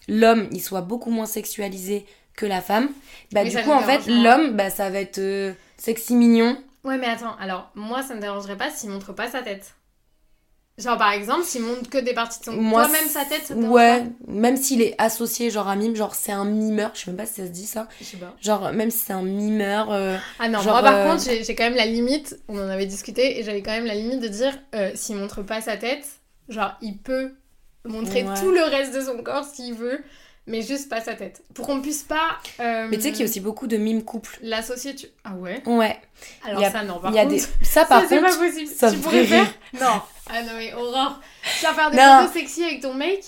l'homme, 0.09 0.49
il 0.53 0.61
soit 0.61 0.81
beaucoup 0.83 1.11
moins 1.11 1.27
sexualisé 1.27 2.07
que 2.35 2.47
la 2.47 2.63
femme, 2.63 2.89
bah 3.33 3.45
du 3.45 3.57
coup, 3.59 3.71
en 3.73 3.81
fait, 3.81 4.07
l'homme, 4.07 4.53
bah 4.57 4.71
ça 4.71 4.89
va 4.89 5.01
être 5.01 5.19
euh, 5.19 5.53
sexy 5.77 6.15
mignon. 6.15 6.57
Ouais, 6.85 6.99
mais 6.99 7.07
attends, 7.07 7.37
alors 7.39 7.71
moi 7.75 8.03
ça 8.03 8.15
me 8.15 8.21
dérangerait 8.21 8.57
pas 8.57 8.71
s'il 8.71 8.91
montre 8.91 9.13
pas 9.13 9.29
sa 9.31 9.43
tête. 9.43 9.75
Genre 10.79 10.97
par 10.97 11.13
exemple, 11.13 11.45
s'il 11.45 11.63
montre 11.63 11.89
que 11.91 11.99
des 11.99 12.15
parties 12.15 12.41
de 12.41 12.45
son 12.47 12.53
Moi, 12.53 12.85
Toi 12.85 12.93
même 12.93 13.09
sa 13.09 13.25
tête, 13.27 13.47
ça 13.47 13.55
te 13.55 13.61
Ouais, 13.61 14.05
même 14.27 14.57
s'il 14.57 14.81
est 14.81 14.95
associé, 14.99 15.51
genre 15.51 15.69
un 15.69 15.77
mime, 15.77 15.95
genre 15.95 16.15
c'est 16.15 16.33
un 16.33 16.47
mimeur, 16.47 16.93
je 16.95 17.01
sais 17.01 17.11
même 17.11 17.19
pas 17.19 17.27
si 17.27 17.35
ça 17.35 17.47
se 17.47 17.53
dit 17.53 17.67
ça. 17.67 17.89
Je 18.01 18.05
sais 18.05 18.17
pas. 18.17 18.35
Genre, 18.41 18.73
même 18.73 18.91
si 18.91 18.99
c'est 18.99 19.13
un 19.13 19.23
mimeur. 19.23 19.93
euh, 19.93 20.17
Ah 20.39 20.49
non, 20.49 20.61
Genre, 20.61 20.73
moi 20.73 20.83
par 20.83 20.95
euh, 20.97 21.11
contre, 21.11 21.25
j'ai 21.25 21.45
j'ai 21.45 21.55
quand 21.55 21.65
même 21.65 21.75
la 21.77 21.85
limite, 21.87 22.39
on 22.49 22.57
en 22.59 22.69
avait 22.69 22.87
discuté, 22.87 23.39
et 23.39 23.45
j'avais 23.45 23.63
quand 23.63 23.71
même 23.71 23.85
la 23.85 23.95
limite 23.95 24.21
de 24.21 24.29
dire 24.29 24.59
euh, 24.75 24.91
s'il 24.95 25.17
montre 25.17 25.43
pas 25.43 25.61
sa 25.61 25.77
tête, 25.77 26.07
genre 26.49 26.73
il 26.81 26.97
peut 26.99 27.35
montrer 27.85 28.25
Ouais. 28.25 28.35
tout 28.41 28.51
le 28.51 28.63
reste 28.63 28.95
de 28.95 29.03
son 29.03 29.23
corps 29.23 29.45
s'il 29.45 29.75
veut, 29.75 30.03
mais 30.47 30.63
juste 30.63 30.89
pas 30.89 31.01
sa 31.01 31.15
tête. 31.15 31.43
Pour 31.55 31.67
qu'on 31.67 31.81
puisse 31.81 32.03
pas. 32.03 32.39
euh, 32.61 32.89
Mais 32.91 32.97
tu 32.97 33.03
sais 33.05 33.11
qu'il 33.11 33.21
y 33.21 33.23
a 33.23 33.27
aussi 33.27 33.41
beaucoup 33.41 33.67
de 33.67 33.77
mimes 33.77 34.03
couples. 34.05 34.39
L'associer, 34.43 34.95
tu. 34.95 35.07
Ah 35.25 35.35
ouais 35.35 35.63
Ouais. 35.67 35.97
Alors 36.45 36.61
Il 36.61 36.63
y 36.63 36.67
a- 36.67 36.71
ça, 36.73 36.83
non, 36.85 36.99
par 36.99 37.11
Il 37.11 37.17
y 37.17 37.19
a 37.19 37.23
contre. 37.25 37.35
des. 37.61 37.65
Ça, 37.65 37.85
par 37.85 38.03
ça, 38.03 38.09
c'est 38.09 38.21
contre. 38.21 38.39
pas 38.39 38.47
possible. 38.47 38.71
ça 38.75 38.91
tu 38.91 38.99
pourrais 38.99 39.25
faire 39.25 39.47
Non. 39.75 40.01
Ah 40.31 40.43
non, 40.43 40.53
mais 40.57 40.73
horreur. 40.75 41.21
Tu 41.59 41.65
vas 41.67 41.75
faire 41.75 41.91
des 41.91 41.97
Non. 41.97 42.19
photos 42.21 42.33
sexy 42.33 42.65
avec 42.65 42.81
ton 42.81 42.95
mec? 42.95 43.25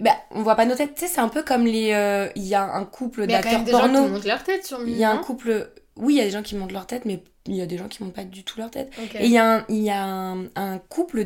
Bah, 0.00 0.16
on 0.30 0.42
voit 0.42 0.54
pas 0.56 0.64
nos 0.64 0.74
têtes. 0.74 0.94
Tu 0.94 1.00
sais, 1.02 1.08
c'est 1.08 1.20
un 1.20 1.28
peu 1.28 1.42
comme 1.42 1.66
les. 1.66 1.92
euh, 1.92 2.28
Il 2.34 2.44
y 2.44 2.54
a 2.54 2.62
un 2.62 2.84
couple 2.86 3.26
d'acteurs 3.26 3.64
porno. 3.64 4.04
qui 4.04 4.10
montent 4.10 4.24
leur 4.24 4.42
tête 4.42 4.64
sur 4.66 4.80
Il 4.86 4.96
y 4.96 5.04
a 5.04 5.10
un 5.10 5.18
couple. 5.18 5.70
Oui, 6.00 6.14
il 6.14 6.18
y 6.18 6.20
a 6.20 6.24
des 6.24 6.30
gens 6.30 6.42
qui 6.42 6.54
montent 6.56 6.72
leur 6.72 6.86
tête, 6.86 7.04
mais 7.04 7.22
il 7.46 7.54
y 7.56 7.62
a 7.62 7.66
des 7.66 7.78
gens 7.78 7.88
qui 7.88 8.02
montent 8.02 8.14
pas 8.14 8.24
du 8.24 8.44
tout 8.44 8.58
leur 8.58 8.70
tête. 8.70 8.90
Et 9.18 9.24
il 9.26 9.30
y 9.32 9.38
a, 9.38 9.44
un, 9.58 9.64
y 9.68 9.90
a 9.90 10.04
un, 10.04 10.44
un 10.56 10.78
couple 10.88 11.24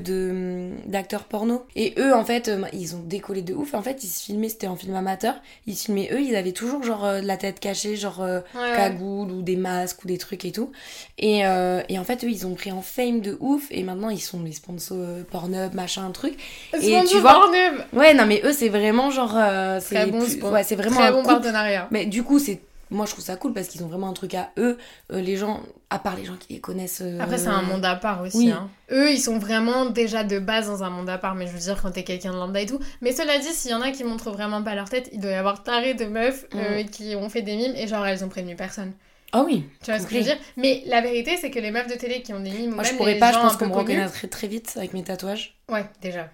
d'acteurs 0.87 1.25
porno. 1.25 1.64
Et 1.76 1.95
eux, 1.99 2.14
en 2.14 2.25
fait, 2.25 2.49
euh, 2.49 2.62
ils 2.73 2.95
ont 2.97 3.00
décollé 3.04 3.43
de 3.43 3.52
ouf. 3.54 3.75
En 3.75 3.83
fait, 3.83 4.02
ils 4.04 4.09
se 4.09 4.25
filmaient, 4.25 4.49
c'était 4.49 4.66
en 4.66 4.76
film 4.76 4.95
amateur. 4.95 5.35
Ils 5.66 5.75
se 5.76 5.87
filmaient, 5.87 6.09
eux, 6.12 6.21
ils 6.21 6.37
avaient 6.37 6.52
toujours 6.52 6.83
genre 6.83 7.04
euh, 7.04 7.21
la 7.21 7.37
tête 7.37 7.61
cachée, 7.61 7.97
genre 7.97 8.21
euh, 8.23 8.40
Ouais, 8.54 8.76
cagoule 8.76 9.31
ou 9.33 9.43
des 9.43 9.57
masques 9.57 10.04
ou 10.04 10.09
des 10.09 10.19
trucs 10.19 10.45
et 10.45 10.52
tout. 10.52 10.71
Et, 11.19 11.47
euh, 11.47 11.83
et 11.88 11.99
en 11.99 12.04
fait, 12.04 12.25
eux, 12.25 12.31
ils 12.31 12.47
ont 12.47 12.54
pris 12.54 12.73
en 12.73 12.83
fame 12.83 13.21
de 13.21 13.37
ouf. 13.40 13.66
Et 13.71 13.83
maintenant, 13.83 14.09
ils 14.11 14.21
sont 14.23 14.43
les 14.43 14.52
sponsors 14.52 14.99
Pornhub, 15.31 15.75
machin, 15.75 16.11
truc. 16.12 16.35
Et 16.81 17.00
tu 17.09 17.19
vois- 17.19 17.33
Pornhub. 17.33 17.75
Ouais, 17.93 18.14
non, 18.14 18.25
mais 18.26 18.40
eux, 18.45 18.52
c'est 18.52 18.69
vraiment 18.69 19.11
genre. 19.11 19.37
c'est 19.81 20.07
bon 20.07 20.21
plus- 20.25 20.40
ouais, 20.43 20.62
vraiment 20.76 20.97
Très 20.97 21.09
un 21.09 21.12
bon 21.12 21.19
couple. 21.23 21.35
partenariat. 21.35 21.88
Mais 21.90 22.07
du 22.07 22.23
coup, 22.23 22.38
c'est. 22.38 22.61
Moi, 22.91 23.07
je 23.07 23.12
trouve 23.12 23.25
ça 23.25 23.37
cool 23.37 23.53
parce 23.53 23.69
qu'ils 23.69 23.83
ont 23.83 23.88
vraiment 23.88 24.09
un 24.09 24.12
truc 24.12 24.35
à 24.35 24.50
eux. 24.59 24.79
Euh, 25.12 25.21
les 25.21 25.37
gens, 25.37 25.61
à 25.91 25.99
part 25.99 26.17
les 26.17 26.25
gens 26.25 26.37
qui 26.37 26.53
les 26.55 26.61
connaissent. 26.61 27.00
euh, 27.03 27.19
Après, 27.21 27.38
c'est 27.38 27.49
un 27.49 27.62
monde 27.62 27.85
à 27.85 27.97
part 27.97 28.23
aussi. 28.23 28.37
oui. 28.38 28.50
hein. 28.50 28.69
Eux, 28.93 29.11
ils 29.11 29.21
sont 29.21 29.38
vraiment 29.38 29.87
déjà 29.87 30.25
de 30.25 30.38
base 30.38 30.67
dans 30.67 30.83
un 30.85 30.91
monde 30.91 31.09
à 31.09 31.19
part. 31.19 31.35
Mais 31.35 31.47
je 31.47 31.53
veux 31.53 31.59
dire, 31.59 31.81
quand 31.83 31.91
t'es 31.91 32.05
quelqu'un 32.05 32.33
de 32.33 32.37
lambda 32.37 32.61
et 32.61 32.67
tout. 32.67 32.79
Mais 33.00 33.12
cela 33.12 33.38
dit, 33.38 33.49
s'il 33.53 33.71
y 33.71 33.75
en 33.75 33.81
a 33.83 33.91
qui 33.91 34.05
montrent 34.05 34.31
vraiment 34.31 34.62
pas 34.62 34.75
leur 34.75 34.88
tête, 34.88 35.09
il 35.12 35.21
doit 35.21 35.31
y 35.31 35.35
avoir 35.35 35.62
taré 35.62 35.95
de 35.95 36.05
meufs 36.05 36.47
euh, 36.55 36.83
Mm. 36.83 36.87
qui 36.91 37.17
ont 37.17 37.29
fait 37.29 37.43
des 37.43 37.57
mimes 37.57 37.75
et 37.76 37.87
genre 37.87 38.07
elles 38.07 38.25
ont 38.25 38.29
prévenu 38.29 38.55
personne. 38.57 38.93
Ah 39.33 39.43
oui. 39.45 39.64
Tu 39.83 39.91
vois 39.91 39.99
ce 39.99 40.05
que 40.07 40.12
je 40.12 40.19
veux 40.19 40.25
dire? 40.25 40.38
Mais 40.57 40.83
la 40.87 41.00
vérité, 41.00 41.37
c'est 41.41 41.50
que 41.50 41.59
les 41.59 41.73
meufs 41.73 41.88
de 41.88 41.95
télé 41.95 42.23
qui 42.23 42.33
ont 42.33 42.38
des 42.41 42.50
mimes, 42.50 42.73
Moi, 42.75 42.85
je 42.85 42.91
même 42.91 42.99
pourrais 42.99 43.14
les 43.14 43.19
pas, 43.19 43.33
je 43.33 43.38
pense 43.38 43.57
qu'on 43.57 43.67
me 43.67 43.73
reconnaîtrait 43.75 44.29
très 44.29 44.47
vite 44.47 44.75
avec 44.76 44.93
mes 44.93 45.03
tatouages. 45.03 45.57
Ouais, 45.69 45.85
déjà. 46.00 46.31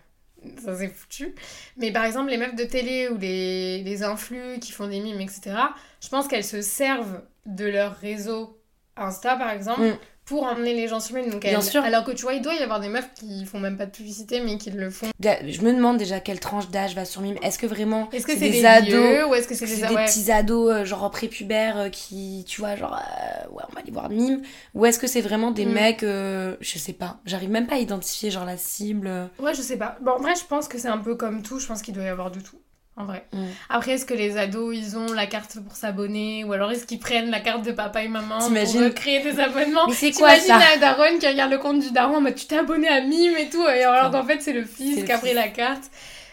Ça 0.62 0.76
c'est 0.76 0.88
foutu. 0.88 1.34
Mais 1.76 1.92
par 1.92 2.04
exemple, 2.04 2.30
les 2.30 2.36
meufs 2.36 2.54
de 2.54 2.64
télé 2.64 3.08
ou 3.08 3.16
les, 3.18 3.82
les 3.82 4.02
influx 4.02 4.58
qui 4.60 4.72
font 4.72 4.88
des 4.88 5.00
mimes, 5.00 5.20
etc., 5.20 5.56
je 6.00 6.08
pense 6.08 6.28
qu'elles 6.28 6.44
se 6.44 6.62
servent 6.62 7.22
de 7.46 7.66
leur 7.66 7.96
réseau 7.96 8.56
Insta, 8.96 9.36
par 9.36 9.50
exemple, 9.50 9.80
Mm. 9.82 9.98
Pour 10.30 10.44
emmener 10.44 10.74
les 10.74 10.86
gens 10.86 11.00
sur 11.00 11.16
Mime. 11.16 11.28
Donc 11.28 11.42
Bien 11.42 11.60
sûr. 11.60 11.82
Alors 11.82 12.04
que 12.04 12.12
tu 12.12 12.22
vois, 12.22 12.34
il 12.34 12.40
doit 12.40 12.54
y 12.54 12.62
avoir 12.62 12.78
des 12.78 12.88
meufs 12.88 13.12
qui 13.14 13.44
font 13.46 13.58
même 13.58 13.76
pas 13.76 13.86
de 13.86 13.90
publicité, 13.90 14.40
mais 14.40 14.58
qui 14.58 14.70
le 14.70 14.88
font. 14.88 15.08
Je 15.20 15.60
me 15.62 15.72
demande 15.72 15.96
déjà 15.96 16.20
quelle 16.20 16.38
tranche 16.38 16.70
d'âge 16.70 16.94
va 16.94 17.04
sur 17.04 17.20
Mime. 17.20 17.36
Est-ce 17.42 17.58
que 17.58 17.66
vraiment 17.66 18.08
Est-ce 18.12 18.26
que 18.26 18.34
c'est 18.34 18.38
des 18.38 18.60
des, 18.60 18.64
ados 18.64 18.86
vieux 18.86 19.26
ou 19.26 19.34
est-ce 19.34 19.48
que 19.48 19.56
c'est 19.56 19.66
c'est 19.66 19.80
des, 19.82 19.88
des 19.88 19.94
ouais. 19.96 20.04
petits 20.04 20.30
ados 20.30 20.70
euh, 20.72 20.84
genre 20.84 21.10
prépubères 21.10 21.78
euh, 21.78 21.88
qui, 21.88 22.44
tu 22.46 22.60
vois, 22.60 22.76
genre, 22.76 22.94
euh, 22.94 23.48
ouais, 23.50 23.64
on 23.68 23.74
va 23.74 23.80
aller 23.80 23.90
voir 23.90 24.08
Mime 24.08 24.40
Ou 24.74 24.86
est-ce 24.86 25.00
que 25.00 25.08
c'est 25.08 25.20
vraiment 25.20 25.50
des 25.50 25.66
Mm. 25.66 25.72
mecs, 25.72 26.02
euh, 26.04 26.54
je 26.60 26.78
sais 26.78 26.92
pas, 26.92 27.18
j'arrive 27.26 27.50
même 27.50 27.66
pas 27.66 27.74
à 27.74 27.78
identifier 27.78 28.30
genre 28.30 28.44
la 28.44 28.56
cible. 28.56 29.10
Ouais, 29.40 29.52
je 29.52 29.62
sais 29.62 29.78
pas. 29.78 29.98
Bon, 30.00 30.12
en 30.12 30.18
vrai, 30.18 30.34
je 30.36 30.44
pense 30.44 30.68
que 30.68 30.78
c'est 30.78 30.86
un 30.86 30.98
peu 30.98 31.16
comme 31.16 31.42
tout. 31.42 31.58
Je 31.58 31.66
pense 31.66 31.82
qu'il 31.82 31.92
doit 31.94 32.04
y 32.04 32.08
avoir 32.08 32.30
de 32.30 32.38
tout. 32.38 32.60
En 33.00 33.04
vrai. 33.06 33.24
Mm. 33.32 33.44
Après, 33.68 33.92
est-ce 33.92 34.04
que 34.04 34.14
les 34.14 34.36
ados, 34.36 34.76
ils 34.76 34.96
ont 34.98 35.12
la 35.12 35.26
carte 35.26 35.58
pour 35.66 35.74
s'abonner 35.76 36.44
Ou 36.44 36.52
alors 36.52 36.70
est-ce 36.72 36.86
qu'ils 36.86 36.98
prennent 36.98 37.30
la 37.30 37.40
carte 37.40 37.62
de 37.64 37.72
papa 37.72 38.02
et 38.02 38.08
maman 38.08 38.38
pour 38.38 38.48
recréer 38.82 39.20
des 39.22 39.40
abonnements 39.40 39.86
Mais 39.88 39.94
c'est 39.94 40.12
quoi 40.12 40.32
T'imagines 40.34 40.46
ça 40.46 40.58
la 40.74 40.76
daronne 40.78 41.18
qui 41.18 41.26
regarde 41.28 41.50
le 41.50 41.58
compte 41.58 41.80
du 41.80 41.90
daron 41.90 42.16
en 42.16 42.20
mode 42.20 42.34
tu 42.34 42.46
t'es 42.46 42.58
abonné 42.58 42.88
à 42.88 43.00
Mime 43.00 43.36
et 43.38 43.48
tout, 43.48 43.66
et 43.66 43.82
alors 43.84 44.10
qu'en 44.10 44.24
fait 44.24 44.40
c'est 44.40 44.52
le 44.52 44.64
fils 44.64 45.04
qui 45.04 45.12
a 45.12 45.18
pris 45.18 45.34
la 45.34 45.48
carte. 45.48 45.84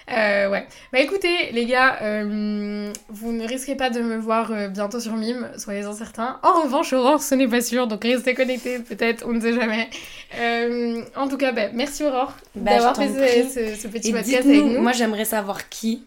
Euh, 0.09 0.49
ouais. 0.49 0.65
Bah 0.93 0.99
écoutez, 0.99 1.51
les 1.51 1.65
gars, 1.65 1.97
euh, 2.01 2.93
vous 3.09 3.33
ne 3.33 3.45
risquez 3.45 3.75
pas 3.75 3.89
de 3.89 3.99
me 3.99 4.15
voir 4.15 4.53
euh, 4.53 4.69
bientôt 4.69 5.01
sur 5.01 5.11
Mime, 5.17 5.49
soyez-en 5.57 5.91
certains. 5.91 6.39
En 6.43 6.61
revanche, 6.61 6.93
Aurore, 6.93 7.21
ce 7.21 7.35
n'est 7.35 7.47
pas 7.49 7.59
sûr, 7.59 7.87
donc 7.87 8.03
restez 8.05 8.33
connectés, 8.33 8.79
peut-être, 8.79 9.25
on 9.27 9.33
ne 9.33 9.41
sait 9.41 9.51
jamais. 9.53 9.89
En 11.17 11.27
tout 11.27 11.35
cas, 11.35 11.51
bah, 11.51 11.63
merci 11.73 12.05
Aurore 12.05 12.33
Bah, 12.55 12.71
d'avoir 12.71 12.95
fait 12.95 13.09
ce, 13.49 13.49
ce- 13.75 13.75
ce 13.81 13.87
petit 13.89 14.09
Et 14.09 14.13
podcast 14.13 14.45
avec 14.47 14.63
nous. 14.63 14.81
moi 14.81 14.93
j'aimerais 14.93 15.25
savoir 15.25 15.67
qui 15.67 16.05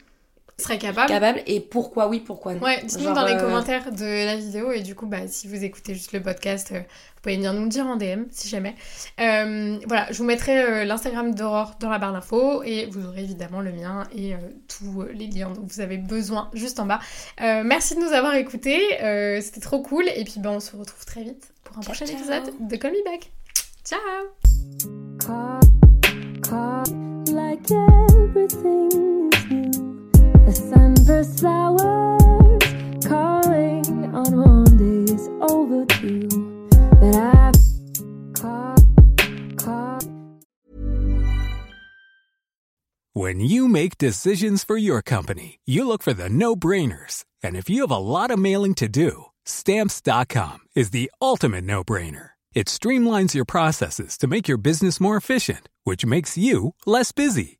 serait 0.61 0.79
capable. 0.79 1.09
capable 1.09 1.43
et 1.47 1.61
pourquoi 1.61 2.09
oui, 2.09 2.21
pourquoi 2.21 2.55
non. 2.55 2.63
Ouais, 2.63 2.83
dites-nous 2.85 3.13
dans 3.13 3.25
les 3.27 3.35
euh, 3.35 3.41
commentaires 3.41 3.91
de 3.93 4.25
la 4.27 4.37
vidéo 4.37 4.71
et 4.73 4.81
du 4.83 4.95
coup, 4.95 5.07
bah, 5.07 5.27
si 5.27 5.49
vous 5.49 5.63
écoutez 5.65 5.95
juste 5.95 6.13
le 6.13 6.23
podcast, 6.23 6.71
euh, 6.73 6.79
vous 6.81 7.21
pouvez 7.23 7.37
venir 7.37 7.53
nous 7.53 7.65
le 7.65 7.69
dire 7.69 7.87
en 7.87 7.97
DM 7.97 8.25
si 8.31 8.49
jamais. 8.49 8.75
Euh, 9.21 9.79
voilà, 9.87 10.07
je 10.11 10.19
vous 10.19 10.25
mettrai 10.25 10.63
euh, 10.63 10.85
l'Instagram 10.85 11.35
d'Aurore 11.35 11.75
dans 11.81 11.91
la 11.91 11.99
barre 11.99 12.13
d'infos 12.13 12.63
et 12.63 12.87
vous 12.87 13.07
aurez 13.07 13.23
évidemment 13.23 13.61
le 13.61 13.73
mien 13.73 14.05
et 14.15 14.35
euh, 14.35 14.39
tous 14.69 15.05
les 15.13 15.27
liens 15.27 15.51
dont 15.51 15.67
vous 15.69 15.81
avez 15.81 15.99
besoin 15.99 16.51
juste 16.55 16.81
en 16.81 16.87
bas. 16.87 17.01
Euh, 17.41 17.63
merci 17.65 17.95
de 17.95 18.01
nous 18.01 18.13
avoir 18.13 18.35
écoutés, 18.37 19.03
euh, 19.03 19.41
c'était 19.43 19.61
trop 19.61 19.83
cool 19.83 20.05
et 20.15 20.25
puis 20.25 20.35
bah, 20.39 20.51
on 20.51 20.61
se 20.61 20.77
retrouve 20.77 21.05
très 21.05 21.23
vite 21.23 21.53
pour 21.65 21.77
un 21.79 21.83
Ciao, 21.83 21.93
prochain 21.95 22.07
ciao. 22.07 22.17
épisode 22.17 22.55
de 22.69 22.77
Call 22.77 22.93
Me 22.93 23.05
Back. 23.05 23.31
Ciao 23.85 23.99
like 27.33 27.71
everything. 27.71 29.30
The 30.51 30.57
sunburst 30.57 31.39
flowers 31.39 33.07
calling 33.07 33.87
on 34.13 34.35
Monday's 34.35 35.29
overdue. 35.41 36.27
But 36.99 37.15
I've 37.15 38.35
caught, 38.35 38.83
caught. 39.57 40.05
When 43.13 43.39
you 43.39 43.69
make 43.69 43.97
decisions 43.97 44.65
for 44.65 44.77
your 44.77 45.03
company, 45.03 45.61
you 45.67 45.87
look 45.87 46.03
for 46.03 46.13
the 46.13 46.29
no 46.29 46.57
brainers. 46.57 47.25
And 47.45 47.55
if 47.55 47.71
you 47.71 47.83
have 47.83 47.93
a 47.93 47.99
lot 47.99 48.33
of 48.33 48.41
mailing 48.41 48.75
to 48.75 48.89
do, 48.89 49.27
stamps.com 49.45 50.59
is 50.75 50.91
the 50.91 51.13
ultimate 51.23 51.63
no 51.63 51.85
brainer. 51.85 52.31
It 52.55 52.67
streamlines 52.67 53.35
your 53.35 53.45
processes 53.45 54.19
to 54.19 54.27
make 54.27 54.49
your 54.49 54.59
business 54.59 55.01
more 55.01 55.17
efficient, 55.17 55.69
which 55.85 56.05
makes 56.05 56.37
you 56.37 56.75
less 56.87 57.13
busy. 57.13 57.60